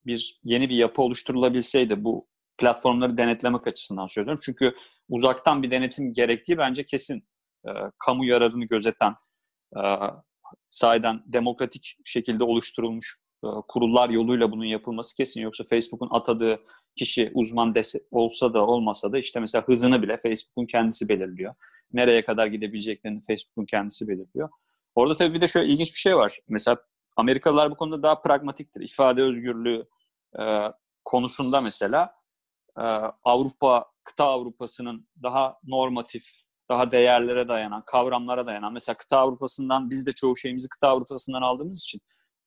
bir 0.06 0.40
yeni 0.44 0.70
bir 0.70 0.76
yapı 0.76 1.02
oluşturulabilseydi 1.02 2.04
bu 2.04 2.28
platformları 2.58 3.18
denetlemek 3.18 3.68
açısından 3.68 4.08
söylüyorum. 4.08 4.42
Çünkü 4.46 4.76
uzaktan 5.10 5.64
bir 5.64 5.72
denetim 5.72 6.14
gerektiği 6.14 6.58
bence 6.58 6.86
kesin. 6.86 7.30
Kamu 7.98 8.26
yararını 8.26 8.66
gözeten, 8.66 9.16
sahiden 10.70 11.24
demokratik 11.26 11.98
şekilde 12.06 12.44
oluşturulmuş 12.44 13.20
kurullar 13.68 14.10
yoluyla 14.10 14.52
bunun 14.52 14.66
yapılması 14.66 15.18
kesin. 15.18 15.42
Yoksa 15.42 15.64
Facebook'un 15.70 16.10
atadığı 16.12 16.60
kişi 16.96 17.32
uzman 17.34 17.76
dese, 17.76 18.00
olsa 18.12 18.54
da 18.54 18.66
olmasa 18.66 19.12
da 19.12 19.18
işte 19.18 19.40
mesela 19.40 19.68
hızını 19.68 20.02
bile 20.02 20.18
Facebook'un 20.18 20.66
kendisi 20.66 21.10
belirliyor. 21.10 21.56
Nereye 21.94 22.26
kadar 22.26 22.48
gidebileceklerini 22.48 23.20
Facebook'un 23.20 23.66
kendisi 23.66 24.08
belirliyor. 24.08 24.50
Orada 24.96 25.16
tabii 25.16 25.34
bir 25.34 25.42
de 25.42 25.48
şöyle 25.48 25.74
ilginç 25.74 25.94
bir 25.94 26.00
şey 26.00 26.16
var. 26.16 26.38
Mesela 26.50 26.78
Amerikalılar 27.18 27.72
bu 27.72 27.76
konuda 27.76 28.04
daha 28.04 28.22
pragmatiktir. 28.22 28.82
İfade 28.82 29.22
özgürlüğü 29.22 29.88
e, 30.40 30.72
konusunda 31.06 31.62
mesela 31.62 32.14
e, 32.78 32.82
Avrupa, 33.24 33.86
kıta 34.04 34.26
Avrupa'sının 34.26 35.08
daha 35.24 35.58
normatif, 35.64 36.24
daha 36.70 36.92
değerlere 36.92 37.48
dayanan, 37.48 37.84
kavramlara 37.86 38.46
dayanan. 38.46 38.74
Mesela 38.74 38.98
kıta 38.98 39.18
Avrupa'sından 39.18 39.90
biz 39.90 40.06
de 40.06 40.12
çoğu 40.12 40.38
şeyimizi 40.38 40.70
kıta 40.70 40.88
Avrupa'sından 40.88 41.42
aldığımız 41.42 41.82
için 41.82 42.02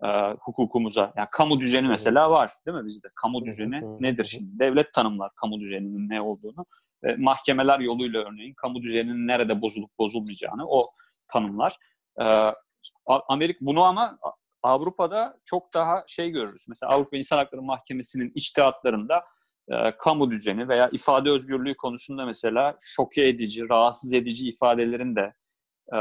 e, 0.05 0.09
hukukumuza. 0.41 1.13
Yani 1.17 1.29
kamu 1.33 1.61
düzeni 1.61 1.89
mesela 1.89 2.31
var 2.31 2.51
değil 2.67 2.79
mi 2.79 2.87
bizde? 2.87 3.09
Kamu 3.17 3.45
düzeni 3.45 4.03
nedir 4.03 4.25
şimdi? 4.25 4.59
Devlet 4.59 4.93
tanımlar 4.93 5.31
kamu 5.37 5.61
düzeninin 5.61 6.09
ne 6.09 6.21
olduğunu. 6.21 6.67
E, 7.05 7.17
mahkemeler 7.17 7.81
yoluyla 7.81 8.21
örneğin 8.21 8.55
kamu 8.55 8.83
düzeninin 8.83 9.27
nerede 9.27 9.63
bozulup 9.63 9.99
bozulmayacağını 9.99 10.67
o 10.69 10.91
tanımlar. 11.29 11.77
E, 12.21 12.53
Amerika 13.29 13.59
bunu 13.61 13.83
ama 13.83 14.19
Avrupa'da 14.63 15.39
çok 15.45 15.75
daha 15.75 16.05
şey 16.07 16.31
görürüz. 16.31 16.67
Mesela 16.69 16.93
Avrupa 16.93 17.17
İnsan 17.17 17.39
Hakları 17.39 17.63
Mahkemesi'nin 17.63 18.33
içtihatlarında 18.35 19.25
e, 19.69 19.97
kamu 19.99 20.31
düzeni 20.31 20.69
veya 20.69 20.89
ifade 20.93 21.31
özgürlüğü 21.31 21.77
konusunda 21.77 22.27
mesela 22.27 22.77
şoke 22.85 23.29
edici, 23.29 23.69
rahatsız 23.69 24.13
edici 24.13 24.49
ifadelerin 24.49 25.17
de 25.17 25.35
e, 25.95 25.99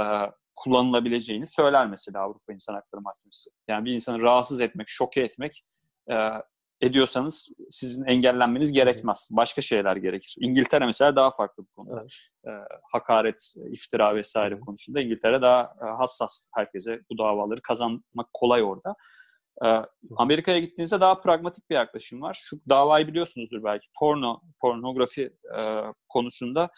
kullanılabileceğini 0.62 1.48
söyler 1.48 1.88
mesela 1.88 2.22
Avrupa 2.22 2.54
İnsan 2.54 2.74
Hakları 2.74 3.02
Mahkemesi. 3.02 3.50
Yani 3.68 3.86
bir 3.86 3.92
insanı 3.92 4.22
rahatsız 4.22 4.62
etmek, 4.62 4.90
şoke 4.90 5.22
etmek 5.22 5.64
e, 6.12 6.16
ediyorsanız 6.82 7.50
sizin 7.70 8.06
engellenmeniz 8.06 8.74
gerekmez. 8.74 9.30
Başka 9.32 9.62
şeyler 9.62 9.96
gerekir. 9.96 10.36
İngiltere 10.40 10.86
mesela 10.86 11.16
daha 11.16 11.32
farklı 11.32 11.64
bu 11.64 11.68
konuda. 11.76 12.00
Evet. 12.00 12.12
E, 12.48 12.52
hakaret, 12.92 13.54
iftira 13.72 14.16
vesaire 14.16 14.54
evet. 14.54 14.66
konusunda 14.66 15.02
İngiltere 15.02 15.42
daha 15.42 15.62
e, 15.82 15.86
hassas 15.86 16.48
herkese 16.56 17.02
bu 17.12 17.18
davaları 17.18 17.62
kazanmak 17.62 18.28
kolay 18.34 18.64
orada. 18.64 18.96
E, 19.66 19.68
Amerika'ya 20.18 20.60
gittiğinizde 20.60 21.02
daha 21.02 21.22
pragmatik 21.22 21.70
bir 21.70 21.76
yaklaşım 21.76 22.22
var. 22.22 22.40
Şu 22.42 22.58
davayı 22.70 23.08
biliyorsunuzdur 23.08 23.64
belki. 23.64 23.88
Porno, 24.00 24.42
pornografi 24.62 25.34
e, 25.58 25.62
konusunda 26.10 26.70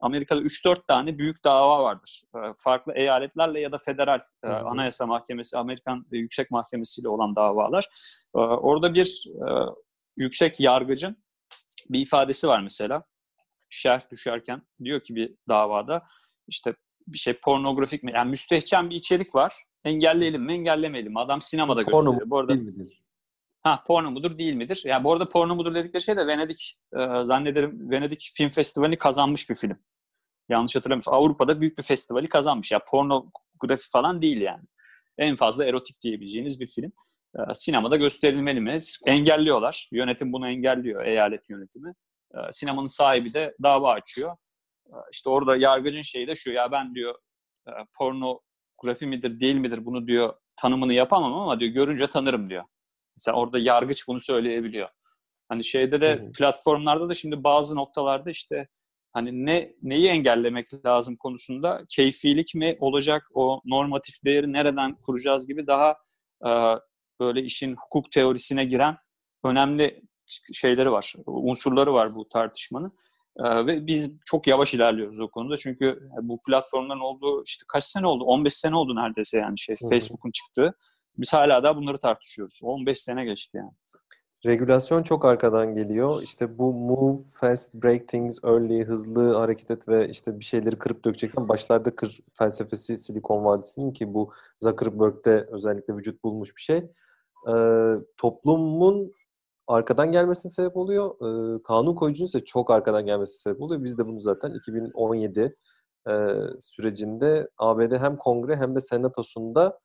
Amerika'da 0.00 0.40
3-4 0.40 0.86
tane 0.86 1.18
büyük 1.18 1.44
dava 1.44 1.82
vardır. 1.84 2.22
Ee, 2.36 2.52
farklı 2.56 2.92
eyaletlerle 2.92 3.60
ya 3.60 3.72
da 3.72 3.78
federal 3.78 4.20
e, 4.44 4.48
anayasa 4.48 5.06
mahkemesi, 5.06 5.58
Amerikan 5.58 6.06
Yüksek 6.10 6.50
Mahkemesi 6.50 7.00
ile 7.00 7.08
olan 7.08 7.36
davalar. 7.36 7.84
Ee, 8.34 8.38
orada 8.38 8.94
bir 8.94 9.24
e, 9.26 9.48
yüksek 10.16 10.60
yargıcın 10.60 11.16
bir 11.90 12.00
ifadesi 12.00 12.48
var 12.48 12.60
mesela. 12.60 13.04
Şerh 13.68 14.10
düşerken 14.10 14.62
diyor 14.84 15.00
ki 15.00 15.14
bir 15.14 15.34
davada 15.48 16.02
işte 16.48 16.74
bir 17.06 17.18
şey 17.18 17.32
pornografik 17.32 18.02
mi? 18.02 18.12
Yani 18.14 18.30
müstehcen 18.30 18.90
bir 18.90 18.96
içerik 18.96 19.34
var. 19.34 19.54
Engelleyelim 19.84 20.42
mi, 20.42 20.52
engellemeyelim 20.52 21.12
mi? 21.12 21.20
Adam 21.20 21.42
sinemada 21.42 21.82
gösteriyor. 21.82 22.30
Bu 22.30 22.38
arada 22.38 22.54
değil 22.54 22.66
midir? 22.66 23.02
Ha 23.66 23.82
porno 23.86 24.10
mudur 24.10 24.38
değil 24.38 24.54
midir? 24.54 24.82
Yani 24.84 25.04
bu 25.04 25.12
arada 25.12 25.28
porno 25.28 25.54
mudur 25.54 25.74
dedikleri 25.74 26.02
şey 26.02 26.16
de 26.16 26.26
Venedik 26.26 26.78
e, 26.92 27.24
zannederim 27.24 27.90
Venedik 27.90 28.30
Film 28.34 28.48
Festivali 28.48 28.98
kazanmış 28.98 29.50
bir 29.50 29.54
film. 29.54 29.78
Yanlış 30.48 30.76
hatırlamıyorsam 30.76 31.14
Avrupa'da 31.14 31.60
büyük 31.60 31.78
bir 31.78 31.82
festivali 31.82 32.28
kazanmış. 32.28 32.72
Ya 32.72 32.84
pornografi 32.84 33.90
falan 33.90 34.22
değil 34.22 34.40
yani. 34.40 34.62
En 35.18 35.36
fazla 35.36 35.64
erotik 35.64 36.02
diyebileceğiniz 36.02 36.60
bir 36.60 36.66
film. 36.66 36.92
E, 37.38 37.54
sinemada 37.54 37.96
gösterilmeli 37.96 38.60
mi? 38.60 38.78
Engelliyorlar. 39.06 39.88
Yönetim 39.92 40.32
bunu 40.32 40.48
engelliyor. 40.48 41.04
Eyalet 41.04 41.50
yönetimi. 41.50 41.94
E, 42.34 42.38
sinemanın 42.52 42.86
sahibi 42.86 43.34
de 43.34 43.56
dava 43.62 43.92
açıyor. 43.92 44.36
E, 44.86 44.94
işte 45.12 45.30
orada 45.30 45.56
yargıcın 45.56 46.02
şeyi 46.02 46.26
de 46.26 46.34
şu 46.34 46.50
ya 46.50 46.72
ben 46.72 46.94
diyor 46.94 47.14
e, 47.68 47.72
pornografi 47.98 49.06
midir 49.06 49.40
değil 49.40 49.56
midir 49.56 49.84
bunu 49.84 50.06
diyor 50.06 50.34
tanımını 50.56 50.92
yapamam 50.92 51.34
ama 51.34 51.60
diyor 51.60 51.72
görünce 51.72 52.06
tanırım 52.10 52.50
diyor. 52.50 52.64
Mesela 53.16 53.36
orada 53.36 53.58
yargıç 53.58 54.08
bunu 54.08 54.20
söyleyebiliyor. 54.20 54.88
Hani 55.48 55.64
şeyde 55.64 56.00
de 56.00 56.12
hı 56.12 56.32
platformlarda 56.32 57.08
da 57.08 57.14
şimdi 57.14 57.44
bazı 57.44 57.76
noktalarda 57.76 58.30
işte 58.30 58.68
hani 59.12 59.46
ne 59.46 59.72
neyi 59.82 60.08
engellemek 60.08 60.86
lazım 60.86 61.16
konusunda 61.16 61.84
keyfilik 61.88 62.54
mi 62.54 62.76
olacak 62.80 63.28
o 63.34 63.60
normatif 63.64 64.24
değeri 64.24 64.52
nereden 64.52 64.94
kuracağız 64.94 65.46
gibi 65.46 65.66
daha 65.66 65.96
e, 66.46 66.50
böyle 67.20 67.42
işin 67.42 67.76
hukuk 67.76 68.10
teorisine 68.10 68.64
giren 68.64 68.96
önemli 69.44 70.02
şeyleri 70.52 70.92
var, 70.92 71.14
unsurları 71.26 71.94
var 71.94 72.14
bu 72.14 72.28
tartışmanın. 72.28 72.92
Ee, 73.38 73.66
ve 73.66 73.86
biz 73.86 74.12
çok 74.24 74.46
yavaş 74.46 74.74
ilerliyoruz 74.74 75.20
o 75.20 75.30
konuda. 75.30 75.56
Çünkü 75.56 76.08
bu 76.22 76.42
platformların 76.42 77.00
olduğu 77.00 77.42
işte 77.44 77.64
kaç 77.68 77.84
sene 77.84 78.06
oldu? 78.06 78.24
15 78.24 78.54
sene 78.54 78.76
oldu 78.76 78.96
neredeyse 78.96 79.38
yani 79.38 79.58
şey 79.58 79.76
Facebook'un 79.90 80.30
çıktığı. 80.30 80.74
Biz 81.18 81.32
hala 81.32 81.62
da 81.62 81.76
bunları 81.76 81.98
tartışıyoruz. 81.98 82.60
15 82.62 82.98
sene 83.00 83.24
geçti 83.24 83.56
yani. 83.56 83.70
Regülasyon 84.46 85.02
çok 85.02 85.24
arkadan 85.24 85.74
geliyor. 85.74 86.22
İşte 86.22 86.58
bu 86.58 86.72
move 86.72 87.18
fast, 87.34 87.74
break 87.74 88.08
things 88.08 88.38
early, 88.44 88.84
hızlı 88.84 89.34
hareket 89.34 89.70
et 89.70 89.88
ve 89.88 90.08
işte 90.08 90.38
bir 90.38 90.44
şeyleri 90.44 90.76
kırıp 90.78 91.04
dökeceksen 91.04 91.48
başlarda 91.48 91.96
kır 91.96 92.20
felsefesi 92.38 92.96
Silikon 92.96 93.44
Vadisi'nin 93.44 93.92
ki 93.92 94.14
bu 94.14 94.30
Zuckerberg'de 94.60 95.48
özellikle 95.50 95.94
vücut 95.94 96.24
bulmuş 96.24 96.56
bir 96.56 96.62
şey. 96.62 96.76
e, 97.48 97.54
toplumun 98.16 99.12
arkadan 99.66 100.12
gelmesine 100.12 100.52
sebep 100.52 100.76
oluyor. 100.76 101.10
E, 101.10 101.62
kanun 101.62 101.94
koyucunun 101.94 102.26
ise 102.26 102.44
çok 102.44 102.70
arkadan 102.70 103.06
gelmesine 103.06 103.38
sebep 103.38 103.62
oluyor. 103.62 103.84
Biz 103.84 103.98
de 103.98 104.06
bunu 104.06 104.20
zaten 104.20 104.54
2017 104.54 105.56
e, 106.08 106.12
sürecinde 106.60 107.48
ABD 107.58 107.92
hem 107.92 108.16
kongre 108.16 108.56
hem 108.56 108.74
de 108.74 108.80
senatosunda 108.80 109.78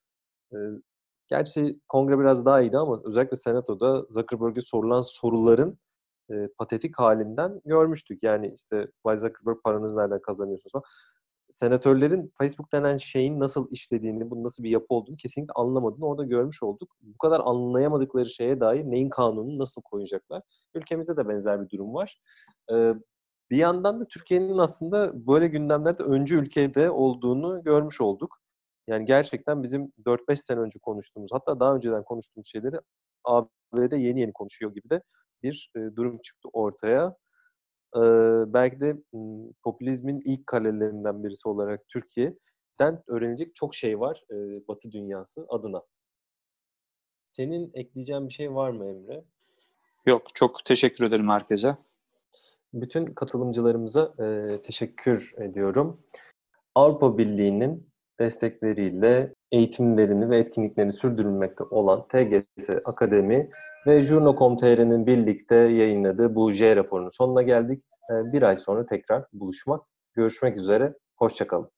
gerçi 1.28 1.80
kongre 1.90 2.20
biraz 2.20 2.46
daha 2.46 2.62
iyiydi 2.62 2.78
ama 2.78 3.02
özellikle 3.04 3.38
senatoda 3.38 4.06
Zuckerberg'e 4.10 4.62
sorulan 4.62 5.02
soruların 5.02 5.80
e, 6.32 6.48
patetik 6.58 7.00
halinden 7.00 7.62
görmüştük. 7.66 8.24
Yani 8.24 8.54
işte 8.56 8.88
Bay 9.06 9.18
Zuckerberg 9.18 9.58
paranızı 9.64 9.98
nereden 9.98 10.22
kazanıyorsunuz 10.22 10.72
falan. 10.72 10.84
Senatörlerin 11.52 12.34
Facebook 12.38 12.74
denen 12.74 12.98
şeyin 12.98 13.40
nasıl 13.40 13.68
işlediğini, 13.72 14.32
bunun 14.32 14.44
nasıl 14.44 14.64
bir 14.64 14.70
yapı 14.70 14.86
olduğunu 14.90 15.16
kesinlikle 15.18 15.54
anlamadığını 15.56 16.06
orada 16.06 16.24
görmüş 16.24 16.64
olduk. 16.64 16.96
Bu 17.02 17.18
kadar 17.18 17.40
anlayamadıkları 17.40 18.30
şeye 18.30 18.60
dair 18.60 18.84
neyin 18.84 19.10
kanununu 19.10 19.60
nasıl 19.60 19.82
koyacaklar? 19.82 20.42
Ülkemizde 20.76 21.18
de 21.18 21.30
benzer 21.30 21.62
bir 21.62 21.70
durum 21.70 21.94
var. 21.94 22.22
Ee, 22.72 22.94
bir 23.52 23.58
yandan 23.58 24.00
da 24.00 24.06
Türkiye'nin 24.08 24.58
aslında 24.58 25.28
böyle 25.28 25.48
gündemlerde 25.48 26.04
öncü 26.04 26.36
ülkede 26.36 26.90
olduğunu 26.90 27.64
görmüş 27.64 28.02
olduk. 28.02 28.41
Yani 28.88 29.06
gerçekten 29.06 29.64
bizim 29.64 29.92
4-5 30.06 30.36
sene 30.36 30.60
önce 30.60 30.80
konuştuğumuz, 30.80 31.30
hatta 31.34 31.60
daha 31.60 31.76
önceden 31.76 32.04
konuştuğumuz 32.04 32.48
şeyleri 32.48 32.76
AB'de 33.24 33.98
yeni 33.98 34.20
yeni 34.20 34.34
konuşuyor 34.34 34.74
gibi 34.74 34.90
de 34.90 35.02
bir 35.44 35.72
e, 35.76 35.80
durum 35.80 36.22
çıktı 36.22 36.50
ortaya. 36.54 37.16
E, 37.96 38.02
belki 38.54 38.80
de 38.80 38.94
m, 39.14 39.48
popülizmin 39.64 40.22
ilk 40.26 40.48
kalelerinden 40.48 41.24
birisi 41.24 41.50
olarak 41.50 41.88
Türkiye'den 41.88 43.04
öğrenecek 43.08 43.56
çok 43.56 43.76
şey 43.76 44.00
var 44.00 44.24
e, 44.32 44.68
Batı 44.68 44.92
dünyası 44.92 45.46
adına. 45.50 45.82
Senin 47.26 47.72
ekleyeceğin 47.74 48.28
bir 48.28 48.34
şey 48.34 48.56
var 48.56 48.70
mı 48.70 48.86
Emre? 48.86 49.24
Yok, 50.06 50.36
çok 50.36 50.66
teşekkür 50.66 51.06
ederim 51.06 51.30
herkese. 51.30 51.78
Bütün 52.74 53.06
katılımcılarımıza 53.06 54.14
e, 54.20 54.58
teşekkür 54.62 55.34
ediyorum. 55.38 56.02
Avrupa 56.76 57.18
Birliği'nin 57.18 57.91
destekleriyle 58.20 59.34
eğitimlerini 59.52 60.30
ve 60.30 60.38
etkinliklerini 60.38 60.92
sürdürülmekte 60.92 61.64
olan 61.64 62.08
TGS 62.08 62.70
Akademi 62.86 63.50
ve 63.88 64.02
Jurno.com.tr'nin 64.02 65.08
birlikte 65.08 65.56
yayınladığı 65.56 66.36
bu 66.36 66.52
J 66.52 66.76
raporunun 66.76 67.10
sonuna 67.10 67.42
geldik. 67.42 67.84
Bir 68.10 68.42
ay 68.42 68.56
sonra 68.56 68.86
tekrar 68.86 69.26
buluşmak, 69.34 69.82
görüşmek 70.14 70.58
üzere, 70.58 70.94
hoşçakalın. 71.16 71.72